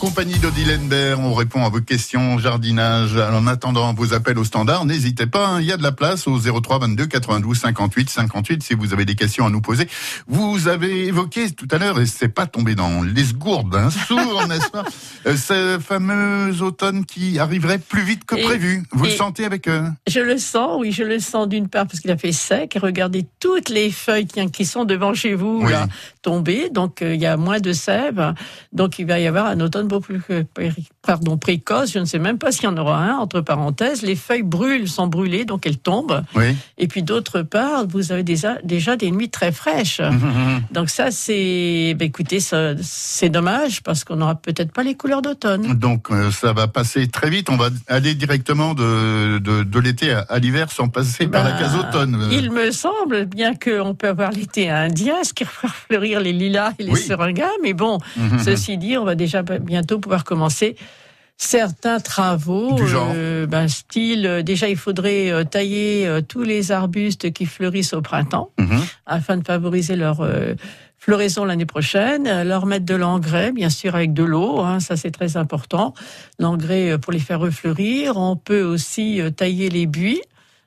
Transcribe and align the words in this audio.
compagnie 0.00 0.38
d'Odile 0.38 0.78
on 1.18 1.34
répond 1.34 1.64
à 1.64 1.68
vos 1.68 1.80
questions 1.80 2.38
jardinage. 2.38 3.16
En 3.16 3.46
attendant 3.46 3.92
vos 3.92 4.14
appels 4.14 4.38
au 4.38 4.44
standard, 4.44 4.84
n'hésitez 4.86 5.26
pas, 5.26 5.46
hein, 5.46 5.60
il 5.60 5.66
y 5.66 5.72
a 5.72 5.76
de 5.76 5.82
la 5.82 5.92
place 5.92 6.26
au 6.26 6.38
03 6.38 6.78
22 6.78 7.06
92 7.06 7.58
58 7.58 8.08
58 8.08 8.62
si 8.62 8.74
vous 8.74 8.92
avez 8.94 9.04
des 9.04 9.14
questions 9.14 9.46
à 9.46 9.50
nous 9.50 9.60
poser. 9.60 9.88
Vous 10.26 10.68
avez 10.68 11.06
évoqué 11.06 11.50
tout 11.50 11.68
à 11.70 11.78
l'heure, 11.78 12.00
et 12.00 12.06
c'est 12.06 12.28
pas 12.28 12.46
tombé 12.46 12.74
dans 12.74 13.02
les 13.02 13.24
gourdes 13.34 13.70
d'un 13.72 13.90
sourd, 13.90 14.44
n'est-ce 14.48 14.70
pas? 14.70 14.84
Euh, 15.26 15.36
Ce 15.36 15.78
fameux 15.80 16.62
automne 16.62 17.04
qui 17.04 17.38
arriverait 17.38 17.78
plus 17.78 18.02
vite 18.02 18.24
que 18.24 18.36
Et- 18.36 18.42
prévu. 18.42 18.82
Vous 18.92 19.04
le 19.04 19.10
sentez 19.10 19.44
avec... 19.44 19.68
euh, 19.68 19.82
Je 20.08 20.20
le 20.20 20.38
sens, 20.38 20.78
oui, 20.80 20.92
je 20.92 21.02
le 21.04 21.18
sens 21.18 21.46
d'une 21.48 21.68
part 21.68 21.86
parce 21.86 22.00
qu'il 22.00 22.10
a 22.10 22.16
fait 22.16 22.32
sec. 22.32 22.78
Regardez 22.80 23.26
toutes 23.38 23.68
les 23.68 23.90
feuilles 23.90 24.26
qui, 24.26 24.50
qui 24.50 24.64
sont 24.64 24.84
devant 24.84 25.12
chez 25.14 25.34
vous 25.34 25.60
Oui. 25.64 25.72
là, 25.72 25.86
tombées, 26.22 26.70
donc 26.70 27.02
euh, 27.02 27.14
il 27.14 27.20
y 27.20 27.26
a 27.26 27.36
moins 27.36 27.60
de 27.60 27.72
sève. 27.72 28.34
Donc 28.72 28.98
il 28.98 29.06
va 29.06 29.18
y 29.20 29.26
avoir 29.26 29.46
un 29.46 29.60
automne 29.60 29.88
plus 29.98 30.20
pardon, 31.02 31.36
précoce. 31.36 31.90
Je 31.92 31.98
ne 31.98 32.04
sais 32.04 32.20
même 32.20 32.38
pas 32.38 32.52
s'il 32.52 32.64
y 32.64 32.66
en 32.68 32.76
aura 32.76 32.98
un. 32.98 33.16
Entre 33.16 33.40
parenthèses, 33.40 34.02
les 34.02 34.14
feuilles 34.14 34.44
brûlent, 34.44 34.88
sont 34.88 35.08
brûlées, 35.08 35.44
donc 35.44 35.66
elles 35.66 35.78
tombent. 35.78 36.22
Oui. 36.36 36.54
Et 36.78 36.86
puis 36.86 37.02
d'autre 37.02 37.42
part, 37.42 37.86
vous 37.88 38.12
avez 38.12 38.22
déjà, 38.22 38.58
déjà 38.62 38.94
des 38.96 39.10
nuits 39.10 39.30
très 39.30 39.50
fraîches. 39.50 40.00
Donc 40.70 40.90
ça, 40.90 41.10
c'est, 41.10 41.94
ben, 41.98 42.06
écoutez, 42.06 42.38
c'est 42.82 43.28
dommage 43.30 43.82
parce 43.82 44.04
qu'on 44.04 44.16
n'aura 44.16 44.36
peut-être 44.36 44.72
pas 44.72 44.82
les 44.84 44.94
couleurs 44.94 45.22
d'automne. 45.22 45.74
Donc 45.74 46.10
euh, 46.12 46.30
ça 46.30 46.52
va 46.52 46.68
passer 46.68 47.08
très 47.08 47.30
vite. 47.30 47.48
On 47.50 47.56
va 47.56 47.70
aller 47.88 48.14
directement 48.14 48.74
de, 48.74 49.38
de, 49.38 49.62
de 49.62 49.78
l'été 49.80 50.12
à, 50.12 50.20
à 50.28 50.38
l'hiver 50.38 50.70
sans 50.70 50.88
passer 50.88 51.26
par 51.26 51.42
la 51.42 51.52
Ben, 51.52 51.58
case 51.58 51.74
automne. 51.76 52.14
Euh, 52.20 52.28
Il 52.32 52.52
me 52.52 52.70
semble 52.70 53.24
bien 53.24 53.54
qu'on 53.54 53.94
peut 53.94 54.08
avoir 54.08 54.30
l'été 54.32 54.68
indien, 54.68 55.24
ce 55.24 55.32
qui 55.32 55.44
va 55.44 55.50
faire 55.50 55.74
fleurir 55.74 56.20
les 56.20 56.32
lilas 56.34 56.72
et 56.78 56.82
les 56.84 56.92
Oui. 56.92 57.00
seringas, 57.00 57.48
mais 57.62 57.72
bon, 57.72 57.98
ceci 58.44 58.76
dit, 58.76 58.98
on 58.98 59.04
va 59.04 59.14
déjà 59.14 59.42
bientôt 59.80 59.98
pouvoir 59.98 60.24
commencer 60.24 60.76
certains 61.38 62.00
travaux, 62.00 62.76
euh, 62.78 63.46
ben, 63.46 63.66
style, 63.66 64.26
euh, 64.26 64.42
déjà 64.42 64.68
il 64.68 64.76
faudrait 64.76 65.30
euh, 65.30 65.42
tailler 65.44 66.06
euh, 66.06 66.20
tous 66.20 66.42
les 66.42 66.70
arbustes 66.70 67.32
qui 67.32 67.46
fleurissent 67.46 67.94
au 67.94 68.02
printemps, 68.02 68.50
Mhm. 68.58 68.78
afin 69.06 69.38
de 69.38 69.44
favoriser 69.44 69.96
leur 69.96 70.18
floraison 70.98 71.46
l'année 71.46 71.64
prochaine, 71.64 72.42
leur 72.42 72.66
mettre 72.66 72.84
de 72.84 72.94
l'engrais, 72.94 73.52
bien 73.52 73.70
sûr 73.70 73.94
avec 73.94 74.12
de 74.12 74.22
l'eau, 74.22 74.60
hein, 74.60 74.80
ça 74.80 74.98
c'est 74.98 75.10
très 75.12 75.38
important, 75.38 75.94
l'engrais 76.38 76.98
pour 76.98 77.10
les 77.14 77.18
faire 77.18 77.40
refleurir. 77.40 78.18
On 78.18 78.36
peut 78.36 78.62
aussi 78.62 79.18
tailler 79.34 79.70
les 79.70 79.86
buis, 79.86 80.20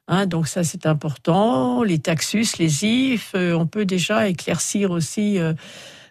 hein, 0.08 0.26
donc 0.26 0.48
ça 0.48 0.64
c'est 0.64 0.88
important, 0.88 1.84
les 1.84 2.00
taxus, 2.00 2.58
les 2.58 2.84
ifs, 2.84 3.36
on 3.36 3.68
peut 3.68 3.86
déjà 3.86 4.28
éclaircir 4.28 4.90
aussi 4.90 5.38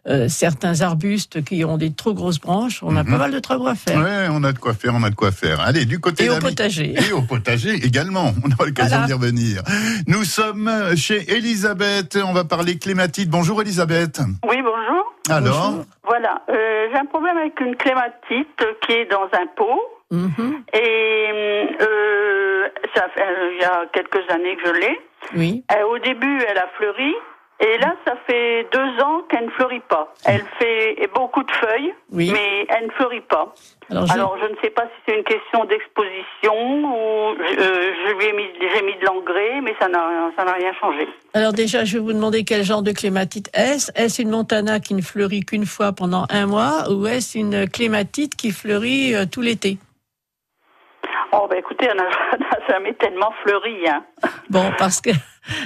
euh, 0.08 0.28
certains 0.28 0.80
arbustes 0.80 1.44
qui 1.44 1.64
ont 1.64 1.76
des 1.78 1.92
trop 1.92 2.12
grosses 2.14 2.40
branches. 2.40 2.82
On 2.82 2.96
a 2.96 3.02
Mhm. 3.04 3.10
pas 3.12 3.18
mal 3.18 3.30
de 3.30 3.38
travaux 3.38 3.68
à 3.68 3.74
faire. 3.74 3.98
Ouais, 3.98 4.26
on 4.30 4.42
a 4.44 4.52
de 4.52 4.58
quoi 4.58 4.74
faire, 4.74 4.92
on 4.94 5.02
a 5.04 5.10
de 5.10 5.14
quoi 5.14 5.30
faire. 5.32 5.60
Allez, 5.60 5.84
du 5.84 6.00
côté 6.00 6.24
Et 6.24 6.30
au 6.30 6.38
potager. 6.38 6.94
Et 7.08 7.12
au 7.12 7.22
potager 7.22 7.74
également. 7.74 8.32
On 8.44 8.50
aura 8.50 8.66
l'occasion 8.66 8.96
Voilà. 8.98 9.06
d'y 9.06 9.12
revenir. 9.12 9.62
Nous 10.08 10.24
sommes 10.24 10.70
chez 10.96 11.32
Elisabeth. 11.32 12.18
On 12.24 12.32
va 12.32 12.44
parler 12.44 12.78
clématite. 12.78 13.30
Bonjour 13.30 13.60
Elisabeth. 13.62 14.20
Oui, 14.48 14.56
bonjour. 14.62 15.12
Alors, 15.30 15.70
Bonjour. 15.70 15.84
Voilà, 16.04 16.42
euh, 16.50 16.88
j'ai 16.92 16.98
un 16.98 17.06
problème 17.06 17.36
avec 17.38 17.58
une 17.60 17.76
clématite 17.76 18.64
qui 18.84 18.92
est 18.92 19.08
dans 19.10 19.28
un 19.32 19.46
pot. 19.56 19.80
Mhm. 20.10 20.62
Et 20.74 21.68
euh, 21.80 22.68
ça 22.94 23.06
fait 23.14 23.22
euh, 23.22 23.52
il 23.54 23.60
y 23.60 23.64
a 23.64 23.82
quelques 23.94 24.28
années 24.30 24.56
que 24.62 24.68
je 24.74 24.80
l'ai. 24.80 25.00
Oui. 25.36 25.64
Euh, 25.72 25.84
au 25.86 25.98
début, 26.00 26.38
elle 26.50 26.58
a 26.58 26.66
fleuri. 26.76 27.14
Et 27.64 27.78
là, 27.78 27.94
ça 28.04 28.14
fait 28.26 28.66
deux 28.72 29.02
ans 29.04 29.22
qu'elle 29.30 29.44
ne 29.46 29.50
fleurit 29.50 29.82
pas. 29.88 30.12
Elle 30.24 30.42
fait 30.58 31.08
beaucoup 31.14 31.44
de 31.44 31.50
feuilles, 31.52 31.94
Oui. 32.10 32.30
mais 32.32 32.66
elle 32.68 32.86
ne 32.86 32.90
fleurit 32.92 33.20
pas. 33.20 33.54
Alors, 33.88 34.06
je- 34.06 34.12
Alors, 34.12 34.36
je 34.42 34.50
ne 34.50 34.56
sais 34.60 34.70
pas 34.70 34.82
si 34.82 35.02
c'est 35.06 35.16
une 35.16 35.22
question 35.24 35.64
d'exposition 35.64 36.54
ou 36.54 37.30
euh, 37.30 37.92
je 38.06 38.14
lui 38.18 38.24
ai 38.26 38.32
mis, 38.32 38.44
j'ai 38.60 38.82
mis 38.82 38.94
de 38.98 39.04
l'engrais, 39.06 39.60
mais 39.62 39.74
ça 39.78 39.88
n'a, 39.88 40.30
ça 40.36 40.44
n'a 40.44 40.52
rien 40.54 40.72
changé. 40.80 41.06
Alors 41.34 41.52
déjà, 41.52 41.84
je 41.84 41.98
vais 41.98 42.04
vous 42.04 42.12
demander 42.12 42.44
quel 42.44 42.64
genre 42.64 42.82
de 42.82 42.90
clématite 42.92 43.48
est-ce 43.54 43.92
Est-ce 43.94 44.20
une 44.22 44.30
montana 44.30 44.80
qui 44.80 44.94
ne 44.94 45.02
fleurit 45.02 45.40
qu'une 45.40 45.66
fois 45.66 45.92
pendant 45.92 46.26
un 46.30 46.46
mois 46.46 46.90
ou 46.90 47.06
est-ce 47.06 47.38
une 47.38 47.68
clématite 47.68 48.34
qui 48.34 48.50
fleurit 48.50 49.14
euh, 49.14 49.24
tout 49.30 49.40
l'été? 49.40 49.78
Oh, 51.34 51.46
bah 51.48 51.56
écoutez, 51.58 51.86
elle 51.90 51.96
n'a 51.96 52.04
elle 52.32 52.46
jamais 52.68 52.92
tellement 52.94 53.32
fleuri. 53.42 53.88
Hein. 53.88 54.04
Bon, 54.50 54.70
parce 54.78 55.00
que... 55.00 55.10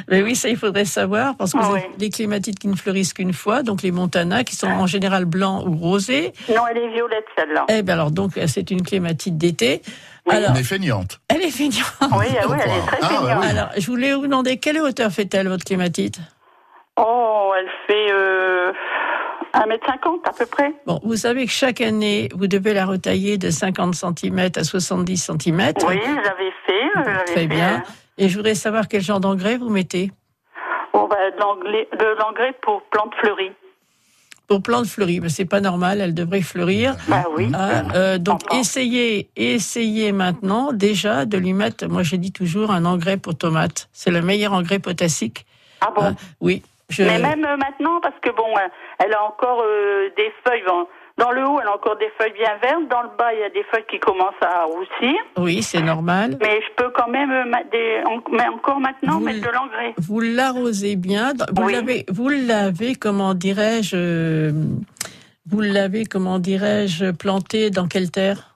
Mais 0.09 0.23
oui, 0.25 0.37
ça, 0.37 0.49
il 0.49 0.57
faudrait 0.57 0.85
savoir, 0.85 1.37
parce 1.37 1.53
que 1.53 1.59
Ah 1.61 1.67
vous 1.67 1.75
oui. 1.75 1.81
avez 1.81 1.91
les 1.99 2.11
clématites 2.11 2.59
qui 2.59 2.69
ne 2.69 2.77
fleurissent 2.77 3.13
qu'une 3.13 3.33
fois, 3.33 3.63
donc 3.65 3.83
les 3.83 3.91
montanas, 3.91 4.45
qui 4.45 4.55
sont 4.55 4.69
en 4.69 4.87
général 4.87 5.25
blancs 5.25 5.65
ou 5.67 5.77
rosés. 5.77 6.33
Non, 6.49 6.63
elle 6.71 6.79
est 6.79 6.93
violette 6.93 7.27
celle-là. 7.37 7.65
Eh 7.69 7.83
bien 7.83 7.95
alors, 7.95 8.11
donc, 8.13 8.33
c'est 8.47 8.71
une 8.71 8.83
clématite 8.83 9.37
d'été. 9.37 9.83
Oui. 10.27 10.37
Alors, 10.37 10.51
on 10.53 10.55
est 10.55 10.63
feignante. 10.63 11.21
elle 11.29 11.43
est 11.43 11.51
fignante. 11.51 11.85
Oui, 12.01 12.27
ah 12.41 12.45
oui, 12.49 12.57
elle 12.65 12.71
est 12.71 12.87
très 12.87 12.99
Ah, 13.03 13.07
feignante. 13.09 13.39
oui. 13.43 13.47
Alors, 13.51 13.69
je 13.77 13.87
voulais 13.87 14.15
vous 14.15 14.23
demander, 14.27 14.59
quelle 14.59 14.79
hauteur 14.81 15.11
fait-elle, 15.11 15.49
votre 15.49 15.65
clématite? 15.65 16.19
Oh, 16.97 17.53
elle 17.59 17.69
fait 17.87 18.11
euh, 18.13 18.73
1m50 19.57 20.29
à 20.29 20.33
peu 20.33 20.47
près. 20.47 20.75
Bon, 20.87 21.01
vous 21.03 21.17
savez 21.17 21.47
que 21.47 21.53
chaque 21.53 21.81
année, 21.81 22.29
vous 22.35 22.47
devez 22.47 22.75
la 22.75 22.85
retailler 22.87 23.39
de 23.39 23.51
50 23.51 23.95
cm 23.95 24.51
à 24.57 24.65
70 24.65 25.17
cm. 25.17 25.73
Oui, 25.87 25.99
j'avais 26.25 26.53
fait. 26.67 26.73
euh, 26.75 27.03
j'avais 27.05 27.25
Très 27.25 27.35
fait, 27.35 27.47
bien. 27.47 27.77
euh, 27.77 27.91
Et 28.19 28.29
je 28.29 28.37
voudrais 28.37 28.55
savoir 28.55 28.87
quel 28.89 29.01
genre 29.03 29.21
d'engrais 29.21 29.57
vous 29.57 29.71
mettez. 29.71 30.11
oh, 30.93 31.07
bah, 31.09 31.17
de 31.31 31.39
l'engrais- 32.21 32.55
pour 32.63 32.83
plantes 32.91 33.15
fleuries. 33.21 33.53
Pour 34.47 34.63
plantes 34.63 34.87
fleuries, 34.87 35.19
mais 35.21 35.29
c'est 35.29 35.45
pas 35.45 35.61
normal, 35.61 36.01
elles 36.01 36.15
devraient 36.15 36.41
fleurir. 36.41 36.95
Bah 37.09 37.25
oui. 37.37 37.51
Ah, 37.53 37.83
euh, 37.97 38.17
donc 38.19 38.43
essayez, 38.53 39.29
essayez 39.35 40.13
maintenant 40.13 40.73
déjà 40.73 41.25
de 41.25 41.37
lui 41.37 41.53
mettre, 41.53 41.89
moi 41.89 42.05
je 42.05 42.15
dis 42.15 42.31
toujours 42.31 42.71
un 42.71 42.85
engrais 42.85 43.17
pour 43.17 43.37
tomates. 43.37 43.89
C'est 43.93 44.13
le 44.13 44.23
meilleur 44.23 44.53
engrais 44.53 44.79
potassique. 44.79 45.47
Ah 45.81 45.91
bon? 45.95 46.03
Ah, 46.05 46.13
oui. 46.41 46.63
Je... 46.89 47.03
Mais 47.03 47.19
même 47.19 47.45
euh, 47.45 47.57
maintenant, 47.57 48.01
parce 48.01 48.15
que 48.23 48.31
bon, 48.31 48.49
euh, 48.57 48.69
elle 49.05 49.13
a 49.13 49.23
encore 49.25 49.63
euh, 49.67 50.09
des 50.17 50.33
feuilles. 50.47 50.63
bon, 50.67 50.87
dans 51.19 51.31
le 51.33 51.45
haut, 51.49 51.59
elle 51.61 51.67
a 51.69 51.75
encore 51.75 51.97
des 51.97 52.11
feuilles 52.19 52.33
bien 52.35 52.55
vertes. 52.63 52.89
Dans 52.89 53.03
le 53.03 53.09
bas, 53.19 53.33
il 53.33 53.41
y 53.41 53.43
a 53.43 53.49
des 53.51 53.65
feuilles 53.65 53.87
qui 53.91 53.99
commencent 53.99 54.35
à 54.43 54.65
roussir. 54.65 55.15
Oui, 55.39 55.63
c'est 55.63 55.81
normal. 55.83 56.37
Mais 56.41 56.61
je 56.61 56.75
peux 56.77 56.91
quand 56.91 57.09
même, 57.09 57.31
des, 57.73 58.03
mais 58.31 58.47
encore 58.49 58.79
maintenant, 58.81 59.15
Vous- 59.19 59.25
mettre 59.25 59.41
de 59.47 59.53
l'engrais. 59.53 59.95
Vous 59.99 60.21
l'arrosez 60.21 60.95
bien. 60.97 61.33
Vous 61.57 61.65
Oui. 61.65 61.73
l'avez, 61.73 62.05
vous 62.13 62.29
l'avez, 62.29 62.95
comment 62.95 63.33
dirais-je, 63.35 64.51
vous 65.51 65.61
l'avez, 65.61 66.05
comment 66.05 66.39
dirais-je, 66.39 67.11
planté 67.13 67.71
dans 67.71 67.89
quelle 67.89 68.11
terre? 68.11 68.55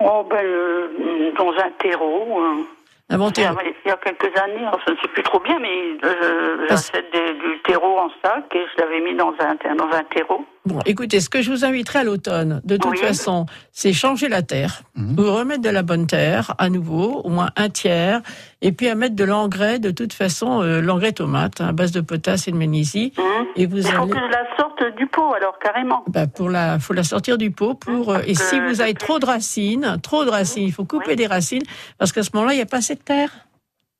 Oh, 0.00 0.24
ben, 0.30 0.44
euh, 0.44 1.32
dans 1.36 1.50
un 1.52 1.70
terreau. 1.80 2.38
euh. 2.40 2.62
Un 3.10 3.16
bon 3.16 3.30
Il 3.38 3.42
y, 3.42 3.46
a, 3.90 3.96
quelques 4.04 4.36
années, 4.38 4.66
alors 4.66 4.80
je 4.86 4.92
ne 4.92 4.96
sais 4.98 5.08
plus 5.14 5.22
trop 5.22 5.40
bien, 5.40 5.58
mais 5.58 5.96
euh, 6.04 6.66
j'achète 6.68 7.06
des- 7.10 7.32
du 7.34 7.62
terreau 7.64 7.98
en 7.98 8.10
sac 8.22 8.44
et 8.54 8.60
je 8.76 8.82
l'avais 8.82 9.00
mis 9.00 9.16
dans 9.16 9.32
un, 9.40 9.74
dans 9.76 9.86
un 9.96 10.04
terreau. 10.14 10.44
Bon, 10.66 10.80
écoutez, 10.84 11.20
ce 11.20 11.30
que 11.30 11.40
je 11.40 11.50
vous 11.50 11.64
inviterai 11.64 12.00
à 12.00 12.04
l'automne, 12.04 12.60
de 12.64 12.76
toute 12.76 12.90
Oui. 12.90 12.98
façon, 12.98 13.46
c'est 13.72 13.94
changer 13.94 14.28
la 14.28 14.42
terre, 14.42 14.82
Mhm. 14.94 15.16
vous 15.16 15.32
remettre 15.34 15.62
de 15.62 15.70
la 15.70 15.82
bonne 15.82 16.06
terre 16.06 16.54
à 16.58 16.68
nouveau, 16.68 17.22
au 17.24 17.30
moins 17.30 17.48
un 17.56 17.70
tiers, 17.70 18.20
et 18.60 18.72
puis 18.72 18.90
à 18.90 18.94
mettre 18.94 19.16
de 19.16 19.24
l'engrais, 19.24 19.78
de 19.78 19.90
toute 19.90 20.12
façon, 20.12 20.60
euh, 20.62 20.82
l'engrais 20.82 21.12
tomate, 21.12 21.62
hein, 21.62 21.68
à 21.68 21.72
base 21.72 21.92
de 21.92 22.02
potasse 22.02 22.46
et 22.48 22.52
de 22.52 22.56
magnésie, 22.58 23.14
Hein. 23.16 23.46
et 23.56 23.64
vous 23.64 23.78
Il 23.78 23.84
faut 23.86 24.02
allez... 24.02 24.12
que 24.12 24.18
je 24.18 24.24
la 24.30 24.56
sorte 24.58 24.96
du 24.98 25.06
pot, 25.06 25.32
alors 25.32 25.58
carrément. 25.58 26.04
Bah, 26.08 26.26
pour 26.26 26.50
la, 26.50 26.78
faut 26.78 26.92
la 26.92 27.04
sortir 27.04 27.38
du 27.38 27.50
pot 27.50 27.72
pour 27.72 28.12
euh, 28.12 28.18
et 28.26 28.34
si 28.34 28.60
vous 28.60 28.82
avez 28.82 28.92
trop 28.92 29.18
de 29.18 29.24
racines, 29.24 29.96
trop 30.02 30.26
de 30.26 30.30
racines, 30.30 30.64
il 30.64 30.72
faut 30.72 30.84
couper 30.84 31.10
Oui. 31.12 31.16
des 31.16 31.26
racines 31.26 31.62
parce 31.98 32.12
qu'à 32.12 32.22
ce 32.22 32.30
moment-là, 32.34 32.52
il 32.52 32.56
n'y 32.56 32.62
a 32.62 32.66
pas 32.66 32.78
assez 32.78 32.97
de 32.98 33.02
terre. 33.02 33.30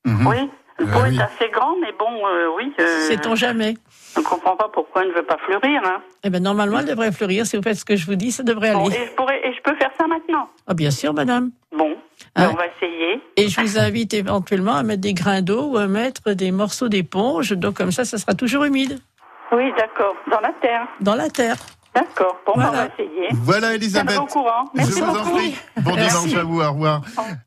Mhm. 0.05 0.27
Oui, 0.27 0.51
le 0.79 0.87
Ah 0.89 0.93
pot 0.93 1.01
oui. 1.09 1.17
est 1.17 1.23
assez 1.23 1.51
grand, 1.51 1.75
mais 1.81 1.93
bon, 1.99 2.27
euh, 2.27 2.49
oui. 2.57 2.73
euh, 2.81 3.01
Sait-on 3.09 3.35
jamais 3.35 3.75
Je 4.15 4.21
ne 4.21 4.25
comprends 4.25 4.57
pas 4.57 4.69
pourquoi 4.73 5.03
elle 5.03 5.09
ne 5.09 5.15
veut 5.15 5.25
pas 5.25 5.39
fleurir. 5.47 5.81
Hein. 5.85 6.01
Eh 6.25 6.31
ben 6.31 6.43
normalement, 6.43 6.79
elle 6.81 6.87
devrait 6.87 7.13
fleurir. 7.13 7.47
Si 7.47 7.57
vous 7.57 7.63
faites 7.63 7.77
ce 7.79 7.85
que 7.85 7.97
je 7.97 8.07
vous 8.07 8.15
dis, 8.15 8.31
ça 8.33 8.43
devrait 8.43 8.73
Bon, 8.75 8.87
aller. 8.87 8.97
et, 8.97 9.07
je 9.07 9.13
pourrais, 9.13 9.41
et 9.47 9.53
je 9.55 9.61
peux 9.63 9.75
faire 9.77 9.91
ça 9.99 10.07
maintenant. 10.07 10.49
Ah 10.67 10.75
bien 10.75 10.91
sûr, 10.91 11.13
madame. 11.15 11.51
Bon, 11.77 11.97
Ah. 12.35 12.47
ben, 12.47 12.51
on 12.53 12.57
va 12.57 12.67
essayer. 12.67 13.21
Et 13.37 13.49
je 13.49 13.61
vous 13.61 13.79
invite 13.79 14.15
éventuellement 14.15 14.75
à 14.75 14.83
mettre 14.83 15.01
des 15.01 15.15
grains 15.15 15.43
d'eau 15.43 15.71
ou 15.73 15.77
à 15.79 15.87
mettre 15.87 16.33
des 16.33 16.51
morceaux 16.53 16.89
d'éponge. 16.89 17.51
Donc 17.53 17.77
comme 17.77 17.93
ça, 17.93 18.05
ça 18.05 18.19
sera 18.19 18.35
toujours 18.35 18.65
humide 18.65 18.99
Oui, 19.53 19.73
d'accord. 19.77 20.15
Dans 20.31 20.41
la 20.41 20.53
terre. 20.61 20.87
dans 21.01 21.15
la 21.15 21.29
terre. 21.29 21.57
D'accord. 21.99 22.37
Bon, 22.47 22.53
ben, 22.57 22.63
on 22.63 22.67
Voilà. 22.69 22.87
va 22.87 22.91
essayer. 22.95 23.29
Voilà 23.43 23.71
Je 23.71 23.75
Elisabeth. 23.77 24.15
tiendrai 24.15 24.25
au 24.25 24.27
courant. 24.33 24.65
Merci 24.75 24.93
je 24.99 25.05
vous 25.05 25.17
en 25.17 25.25
prie. 25.37 25.55
Bon 25.83 25.97
dimanche 25.97 26.35
à 26.39 26.43
vous, 26.45 26.61
au 26.61 26.71
revoir. 26.73 27.03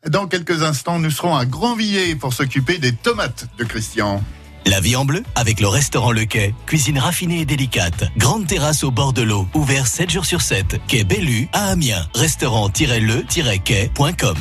Dans 0.07 0.27
quelques 0.27 0.61
instants, 0.63 0.99
nous 0.99 1.09
serons 1.11 1.35
à 1.35 1.45
Grandvilliers 1.45 2.15
pour 2.15 2.33
s'occuper 2.33 2.77
des 2.77 2.93
tomates 2.93 3.47
de 3.57 3.63
Christian. 3.63 4.21
La 4.67 4.79
vie 4.79 4.95
en 4.95 5.05
bleu 5.05 5.23
avec 5.35 5.59
le 5.59 5.67
restaurant 5.67 6.11
Le 6.11 6.25
Quai. 6.25 6.53
Cuisine 6.67 6.99
raffinée 6.99 7.39
et 7.41 7.45
délicate. 7.45 8.03
Grande 8.17 8.45
terrasse 8.45 8.83
au 8.83 8.91
bord 8.91 9.11
de 9.13 9.23
l'eau. 9.23 9.47
Ouvert 9.55 9.87
7 9.87 10.11
jours 10.11 10.25
sur 10.25 10.41
7. 10.41 10.79
Quai 10.87 11.03
Bellu 11.03 11.47
à 11.53 11.69
Amiens. 11.69 12.05
Restaurant-le-quai.com. 12.13 14.37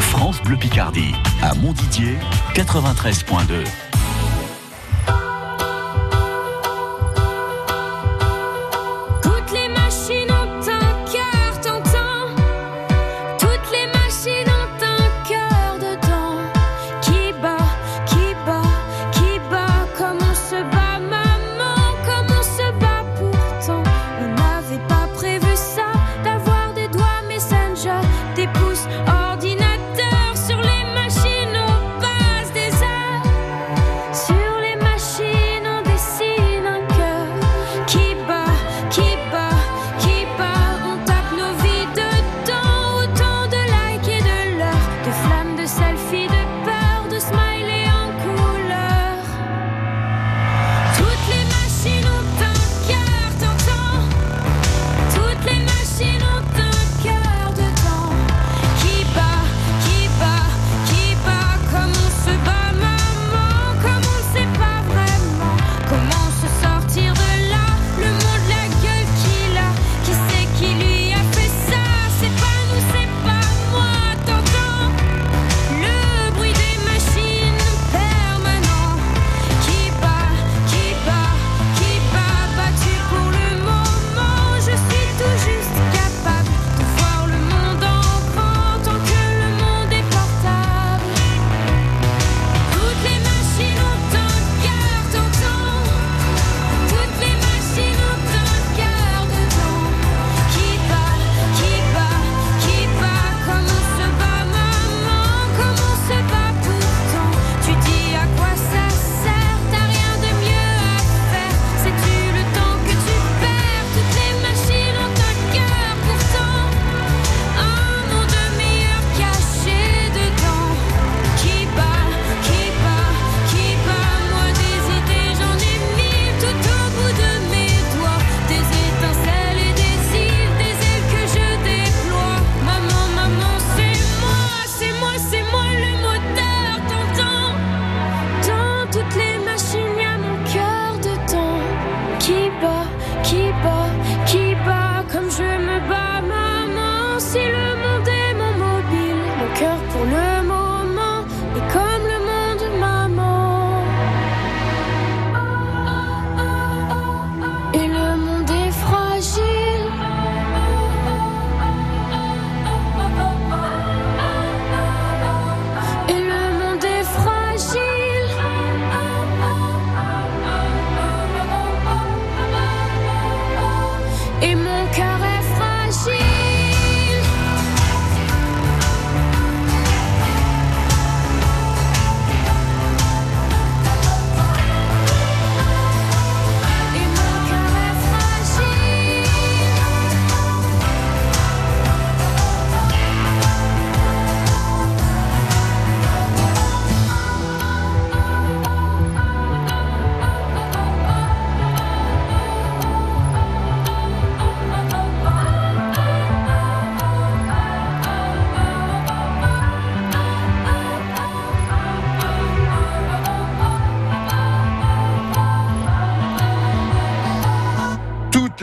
France 0.00 0.42
Bleu 0.42 0.56
Picardie, 0.56 1.14
à 1.42 1.54
Montdidier, 1.54 2.16
93.2. 2.54 3.64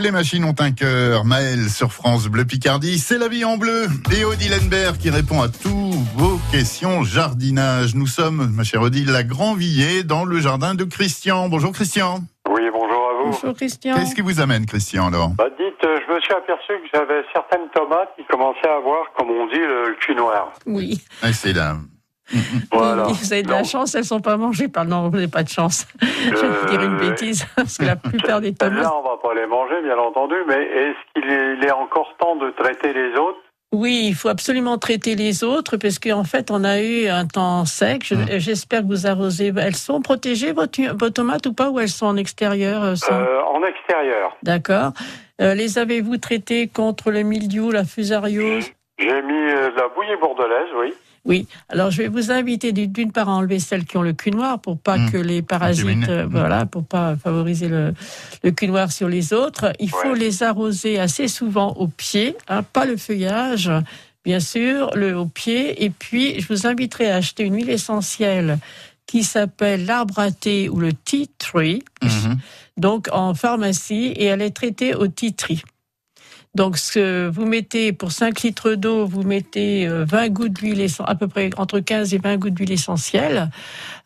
les 0.02 0.10
machines 0.10 0.44
ont 0.44 0.54
un 0.58 0.72
cœur. 0.72 1.24
Maël 1.24 1.70
sur 1.70 1.92
France 1.92 2.26
Bleu 2.26 2.44
Picardie, 2.44 2.98
c'est 2.98 3.18
la 3.18 3.28
vie 3.28 3.44
en 3.44 3.56
bleu. 3.56 3.86
Et 4.16 4.24
Odile 4.24 4.52
Henbert 4.60 4.98
qui 4.98 5.10
répond 5.10 5.40
à 5.40 5.48
tous 5.48 5.92
vos 6.16 6.40
questions 6.50 7.04
jardinage. 7.04 7.94
Nous 7.94 8.08
sommes, 8.08 8.50
ma 8.52 8.64
chère 8.64 8.82
Odile, 8.82 9.10
la 9.12 9.22
Grand 9.22 9.54
Villiers 9.54 10.02
dans 10.02 10.24
le 10.24 10.40
jardin 10.40 10.74
de 10.74 10.82
Christian. 10.84 11.48
Bonjour 11.48 11.72
Christian. 11.72 12.20
Oui, 12.50 12.62
bonjour 12.72 13.08
à 13.10 13.22
vous. 13.24 13.30
Bonjour 13.30 13.54
Christian. 13.54 13.94
Qu'est-ce 13.94 14.14
qui 14.16 14.22
vous 14.22 14.40
amène 14.40 14.66
Christian 14.66 15.06
alors? 15.06 15.30
Bah, 15.30 15.44
dites, 15.56 15.84
euh, 15.84 15.98
je 16.08 16.12
me 16.12 16.20
suis 16.20 16.32
aperçu 16.34 16.72
que 16.82 16.88
j'avais 16.92 17.22
certaines 17.32 17.68
tomates 17.72 18.10
qui 18.16 18.24
commençaient 18.28 18.68
à 18.68 18.76
avoir, 18.78 19.04
comme 19.16 19.30
on 19.30 19.46
dit, 19.46 19.58
le, 19.58 19.90
le 19.90 19.96
cul 20.00 20.16
noir. 20.16 20.52
Oui. 20.66 21.00
Ah, 21.22 21.32
C'est 21.32 21.52
là. 21.52 21.76
Voilà. 22.72 23.04
Vous 23.04 23.32
avez 23.32 23.42
de 23.42 23.50
la 23.50 23.64
chance, 23.64 23.94
elles 23.94 24.04
sont 24.04 24.20
pas 24.20 24.36
mangées 24.36 24.68
par. 24.68 24.84
Non, 24.84 25.08
vous 25.08 25.16
n'avez 25.16 25.28
pas 25.28 25.42
de 25.42 25.48
chance. 25.48 25.86
Je 26.00 26.30
vais 26.30 26.48
vous 26.48 26.66
dire 26.68 26.82
une 26.82 26.94
Euh, 26.96 27.08
bêtise, 27.10 27.46
parce 27.56 27.78
que 27.78 27.84
la 27.84 27.96
plupart 27.96 28.40
des 28.40 28.54
tomates. 28.54 28.82
Là, 28.82 28.92
on 28.96 29.02
va 29.02 29.16
pas 29.22 29.34
les 29.34 29.46
manger, 29.46 29.82
bien 29.82 29.98
entendu, 29.98 30.34
mais 30.48 30.54
est-ce 30.62 31.20
qu'il 31.20 31.64
est, 31.64 31.70
encore 31.72 32.14
temps 32.18 32.36
de 32.36 32.50
traiter 32.50 32.92
les 32.92 33.12
autres? 33.18 33.38
Oui, 33.74 34.04
il 34.08 34.14
faut 34.14 34.28
absolument 34.28 34.76
traiter 34.76 35.14
les 35.14 35.44
autres, 35.44 35.78
parce 35.78 35.98
qu'en 35.98 36.24
fait, 36.24 36.50
on 36.50 36.62
a 36.62 36.80
eu 36.82 37.08
un 37.08 37.26
temps 37.26 37.64
sec. 37.64 38.04
Je- 38.04 38.14
Mm. 38.14 38.38
J'espère 38.38 38.82
que 38.82 38.86
vous 38.86 39.06
arrosez. 39.06 39.50
Elles 39.56 39.76
sont 39.76 40.02
protégées, 40.02 40.52
vos, 40.52 40.66
tomates, 41.10 41.46
ou 41.46 41.54
pas, 41.54 41.70
ou 41.70 41.80
elles 41.80 41.88
sont 41.88 42.06
en 42.06 42.16
extérieur 42.16 42.82
euh, 42.82 42.94
sans- 42.96 43.12
Euh, 43.14 43.40
En 43.54 43.62
extérieur, 43.64 44.36
D'accord. 44.42 44.92
Euh, 45.40 45.54
les 45.54 45.78
avez-vous 45.78 46.18
traitées 46.18 46.68
contre 46.68 47.10
le 47.10 47.22
mildiou, 47.22 47.70
la 47.70 47.84
fusariose? 47.84 48.70
J'ai 48.98 49.22
mis 49.22 49.32
euh, 49.32 49.70
de 49.70 49.76
la 49.76 49.88
bouillie 49.88 50.16
bordelaise, 50.20 50.68
oui. 50.78 50.92
Oui. 51.24 51.46
Alors, 51.68 51.90
je 51.92 51.98
vais 52.02 52.08
vous 52.08 52.32
inviter 52.32 52.72
d'une- 52.72 53.12
part 53.12 53.28
à 53.28 53.32
enlever 53.32 53.60
celles 53.60 53.84
qui 53.84 53.96
ont 53.96 54.02
le 54.02 54.12
cul 54.12 54.32
noir 54.32 54.58
pour 54.60 54.76
pas 54.78 54.98
Mm. 54.98 55.10
que 55.12 55.16
les 55.18 55.40
parasites, 55.42 56.08
euh, 56.08 56.26
Mm. 56.26 56.30
voilà, 56.30 56.66
pour 56.66 56.84
pas 56.84 57.14
favoriser 57.16 57.68
le, 57.68 57.94
le 58.42 58.50
cul 58.50 58.66
noir 58.66 58.90
sur 58.90 59.08
les 59.08 59.32
autres. 59.32 59.72
Il 59.78 59.88
faut 59.90 60.14
les 60.14 60.42
arroser 60.42 60.98
assez 60.98 61.28
souvent 61.28 61.74
au 61.74 61.86
pied, 61.86 62.36
hein, 62.48 62.62
pas 62.64 62.86
le 62.86 62.96
feuillage, 62.96 63.70
bien 64.24 64.40
sûr, 64.40 64.90
le 64.96 65.16
au 65.16 65.26
pied. 65.26 65.84
Et 65.84 65.90
puis, 65.90 66.40
je 66.40 66.48
vous 66.52 66.66
inviterai 66.66 67.10
à 67.10 67.16
acheter 67.16 67.44
une 67.44 67.54
huile 67.54 67.70
essentielle 67.70 68.58
qui 69.06 69.22
s'appelle 69.22 69.84
l'arbre 69.86 70.18
à 70.18 70.30
thé 70.32 70.68
ou 70.68 70.80
le 70.80 70.92
tea 70.92 71.28
tree, 71.38 71.82
Mhm. 72.02 72.38
donc 72.78 73.08
en 73.12 73.34
pharmacie, 73.34 74.06
et 74.16 74.24
elle 74.24 74.42
est 74.42 74.50
traitée 74.56 74.94
au 74.94 75.06
tea 75.06 75.32
tree. 75.34 75.62
Donc, 76.54 76.76
ce 76.76 76.92
que 76.92 77.28
vous 77.30 77.46
mettez 77.46 77.94
pour 77.94 78.12
5 78.12 78.42
litres 78.42 78.74
d'eau, 78.74 79.06
vous 79.06 79.22
mettez 79.22 79.86
euh, 79.86 80.04
20 80.06 80.28
gouttes 80.28 80.52
d'huile, 80.52 80.86
à 81.06 81.14
peu 81.14 81.26
près 81.26 81.48
entre 81.56 81.80
15 81.80 82.12
et 82.12 82.18
20 82.18 82.36
gouttes 82.36 82.52
d'huile 82.52 82.72
essentielle, 82.72 83.48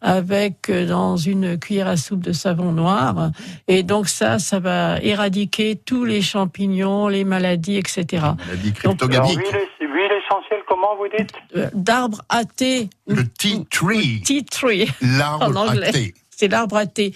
avec 0.01 0.71
euh, 0.71 0.87
dans 0.87 1.17
une 1.17 1.59
cuillère 1.59 1.89
à 1.89 1.97
soupe 1.97 2.21
de 2.21 2.31
savon 2.33 2.71
noir. 2.71 3.31
Et 3.67 3.83
donc 3.83 4.09
ça, 4.09 4.39
ça 4.39 4.61
va 4.61 5.01
éradiquer 5.01 5.75
tous 5.85 6.05
les 6.05 6.23
champignons, 6.23 7.09
les 7.09 7.25
maladies, 7.25 7.79
etc. 7.79 8.05
Maladie 8.13 8.39
Alors, 8.85 8.97
cryptogabique. 8.97 9.39
huile, 9.39 9.91
huile 9.93 10.13
essentielle, 10.25 10.61
comment 10.69 10.95
vous 10.97 11.09
dites? 11.19 11.33
Euh, 11.57 11.69
D'arbre 11.75 12.23
à 12.29 12.45
thé, 12.45 12.89
Le 13.09 13.27
tea 13.27 13.65
tree. 13.71 14.21
tea 14.25 14.45
tree, 14.45 14.89
L'arbre 15.03 15.69
à 15.69 15.91
thé. 15.91 16.15
C'est 16.37 16.49
l'arbre 16.49 16.77
à 16.77 16.87
thé. 16.87 17.13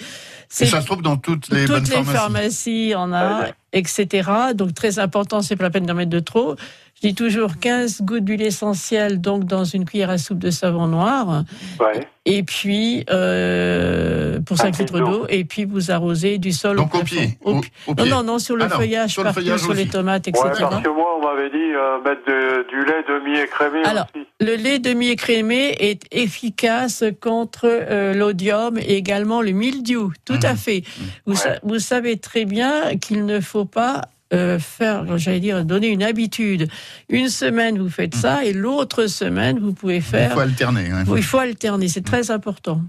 Et 0.61 0.67
ça 0.67 0.81
se 0.81 0.87
trouve 0.87 1.03
dans 1.03 1.17
toutes 1.17 1.49
les 1.51 1.67
bonnes 1.67 1.83
toutes 1.85 1.89
les 1.91 2.03
pharmacies. 2.05 2.91
pharmacies 2.91 2.95
en 2.97 3.13
a, 3.13 3.43
Ouais. 3.43 3.55
etc. 3.73 4.31
Donc 4.55 4.75
très 4.75 4.99
important, 4.99 5.43
c'est 5.43 5.57
pas 5.57 5.65
la 5.65 5.71
peine 5.71 5.87
d'en 5.87 5.95
mettre 5.95 6.11
de 6.11 6.21
trop. 6.21 6.57
Je 7.03 7.09
dis 7.09 7.15
toujours 7.15 7.59
15 7.59 8.03
gouttes 8.03 8.25
d'huile 8.25 8.43
essentielle, 8.43 9.21
donc 9.21 9.45
dans 9.45 9.65
une 9.65 9.85
cuillère 9.87 10.11
à 10.11 10.19
soupe 10.19 10.39
de 10.39 10.51
savon 10.51 10.87
noir, 10.87 11.45
Ouais. 11.81 12.01
et 12.27 12.43
puis 12.43 13.05
euh, 13.11 14.39
pour 14.41 14.61
Un 14.61 14.65
5 14.65 14.79
litres 14.79 14.95
litre 14.99 15.11
d'eau. 15.11 15.27
et 15.31 15.45
puis 15.45 15.65
vous 15.65 15.91
arrosez 15.91 16.37
du 16.39 16.53
sol 16.53 16.77
Donc 16.77 16.95
au 16.95 17.03
pied. 17.03 17.39
Au 17.43 17.53
Au, 17.87 17.95
Non, 17.97 18.05
non, 18.07 18.23
non, 18.23 18.39
sur 18.39 18.55
le 18.57 18.65
Ah 18.65 18.69
non, 18.69 18.77
feuillage, 18.77 19.11
sur 19.13 19.23
le 19.23 19.29
partout, 19.29 19.41
feuillage 19.41 19.61
sur 19.61 19.73
les 19.73 19.87
tomates, 19.89 20.29
etc. 20.29 20.45
Ouais, 20.45 20.53
parce 20.61 20.83
que 20.83 20.89
moi, 20.91 21.07
on 21.19 21.25
m'avait 21.27 21.49
dit 21.49 21.57
euh, 21.57 21.99
mettre 22.05 22.23
de- 22.27 22.69
du 22.69 22.85
lait 22.85 23.03
demi-écrémé 23.09 23.83
Alors, 23.85 24.07
aussi. 24.15 24.27
Le 24.41 24.57
lait 24.57 24.79
demi-écrémé 24.79 25.77
est 25.79 26.03
efficace 26.13 27.05
contre 27.23 27.63
euh, 27.65 28.13
l'odium 28.15 28.77
et 28.79 28.97
également 28.97 29.41
le 29.41 29.53
mildiou. 29.53 30.13
Tout 30.27 30.39
à 30.43 30.55
fait. 30.55 30.83
Vous, 31.27 31.35
sa- 31.35 31.59
vous 31.63 31.79
savez 31.79 32.19
très 32.19 32.45
bien 32.45 32.97
qu'il 33.01 33.25
ne 33.25 33.41
faut 33.41 33.65
pas 33.65 34.03
euh, 34.33 34.59
faire, 34.59 35.19
j'allais 35.19 35.41
dire, 35.41 35.65
donner 35.65 35.89
une 35.89 36.03
habitude. 36.03 36.69
Une 37.09 37.29
semaine, 37.29 37.79
vous 37.79 37.89
faites 37.91 38.15
ça 38.15 38.45
et 38.45 38.53
l'autre 38.53 39.07
semaine, 39.07 39.59
vous 39.59 39.73
pouvez 39.73 39.97
Il 39.97 40.03
faire. 40.03 40.33
faut 40.33 40.41
alterner. 40.41 40.91
hein. 40.91 41.05
Il 41.17 41.23
faut 41.23 41.39
alterner, 41.39 41.89
c'est 41.89 42.05
très 42.05 42.31
important. 42.31 42.81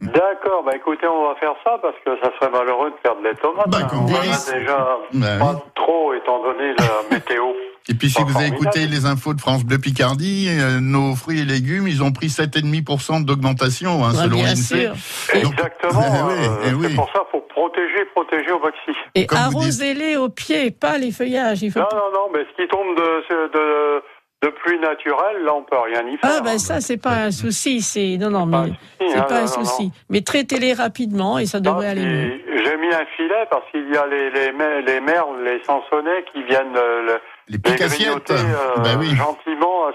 D'accord, 0.00 0.62
bah 0.64 0.72
écoutez, 0.76 1.08
on 1.08 1.28
va 1.28 1.34
faire 1.40 1.54
ça 1.64 1.76
parce 1.82 1.96
que 2.04 2.10
ça 2.22 2.30
serait 2.38 2.52
malheureux 2.52 2.90
de 2.90 2.94
perdre 3.02 3.20
les 3.24 3.34
tomates. 3.34 3.68
Bah, 3.68 3.78
hein. 3.82 3.88
On 3.92 4.04
en 4.04 4.14
a 4.14 4.58
déjà 4.58 4.96
Bah 5.12 5.38
pas 5.40 5.52
oui. 5.54 5.60
trop 5.74 6.14
étant 6.14 6.40
donné 6.42 6.72
la 6.78 7.16
météo. 7.16 7.46
Et 7.90 7.94
puis 7.94 8.10
si 8.10 8.16
vous 8.22 8.28
avez 8.36 8.48
formidable. 8.48 8.56
écouté 8.66 8.86
les 8.86 9.06
infos 9.06 9.32
de 9.34 9.40
France 9.40 9.64
Bleu 9.64 9.78
Picardie, 9.78 10.48
euh, 10.50 10.78
nos 10.80 11.14
fruits 11.16 11.40
et 11.40 11.44
légumes, 11.44 11.88
ils 11.88 12.02
ont 12.02 12.12
pris 12.12 12.28
7,5% 12.28 13.24
d'augmentation 13.24 14.04
hein, 14.04 14.10
Ouais, 14.10 14.22
selon 14.24 14.36
bien 14.36 14.46
l'INSEE. 14.48 14.92
sûr. 14.92 15.42
Donc- 15.42 15.52
Exactement. 15.52 16.02
Eh 16.08 16.22
oui, 16.22 16.34
euh, 16.38 16.56
eh 16.70 16.74
oui. 16.74 16.86
C'est 16.90 16.94
pour 16.96 17.10
ça 17.12 17.20
faut 17.32 17.40
protéger, 17.48 18.04
protéger 18.14 18.52
au 18.52 18.60
maxi. 18.60 18.90
Et 19.14 19.20
vous 19.22 19.26
dites. 19.26 19.32
arrosez-les 19.32 20.16
au 20.16 20.28
pied, 20.28 20.70
pas 20.70 20.98
les 20.98 21.10
feuillages. 21.12 21.62
Il 21.62 21.72
faut 21.72 21.80
Non, 21.80 21.86
non, 21.92 22.10
non, 22.12 22.28
mais 22.32 22.40
ce 22.44 22.62
qui 22.62 22.68
tombe 22.68 22.94
de, 22.96 23.48
de, 23.52 24.02
de 24.42 24.48
pluie 24.48 24.78
naturelle, 24.78 25.42
là, 25.44 25.54
on 25.54 25.62
peut 25.62 25.76
rien 25.78 26.06
y 26.06 26.16
faire. 26.16 26.30
Ah 26.38 26.40
ben 26.40 26.50
hein. 26.54 26.58
ça 26.58 26.80
c'est 26.80 26.96
pas 26.96 27.24
un 27.24 27.30
souci, 27.32 27.80
c'est 27.80 28.16
non 28.20 28.30
non 28.30 28.46
mais 28.46 28.70
c'est 29.00 29.18
hein, 29.18 29.22
pas 29.22 29.38
non, 29.38 29.44
un 29.44 29.46
souci. 29.48 29.84
non. 29.86 29.90
Mais 30.10 30.20
traitez-les 30.20 30.74
rapidement 30.74 31.38
et 31.38 31.46
ça 31.46 31.58
Non, 31.60 31.72
devrait 31.72 31.88
aller 31.88 32.04
mieux. 32.04 32.40
J'ai 32.64 32.76
mis 32.76 32.94
un 32.94 33.04
filet 33.16 33.46
parce 33.50 33.68
qu'il 33.72 33.92
y 33.92 33.96
a 33.96 34.06
les, 34.06 34.30
les, 34.30 34.52
les 34.82 35.00
merles, 35.00 35.42
les 35.44 35.60
sansonnets 35.64 36.24
qui 36.32 36.42
viennent 36.44 36.76
euh, 36.76 37.02
le- 37.02 37.20
Les 37.48 37.58
les 37.64 37.76
grignoter 37.76 38.34
euh, 38.34 38.96
oui. 39.00 39.14
gentiment 39.16 39.86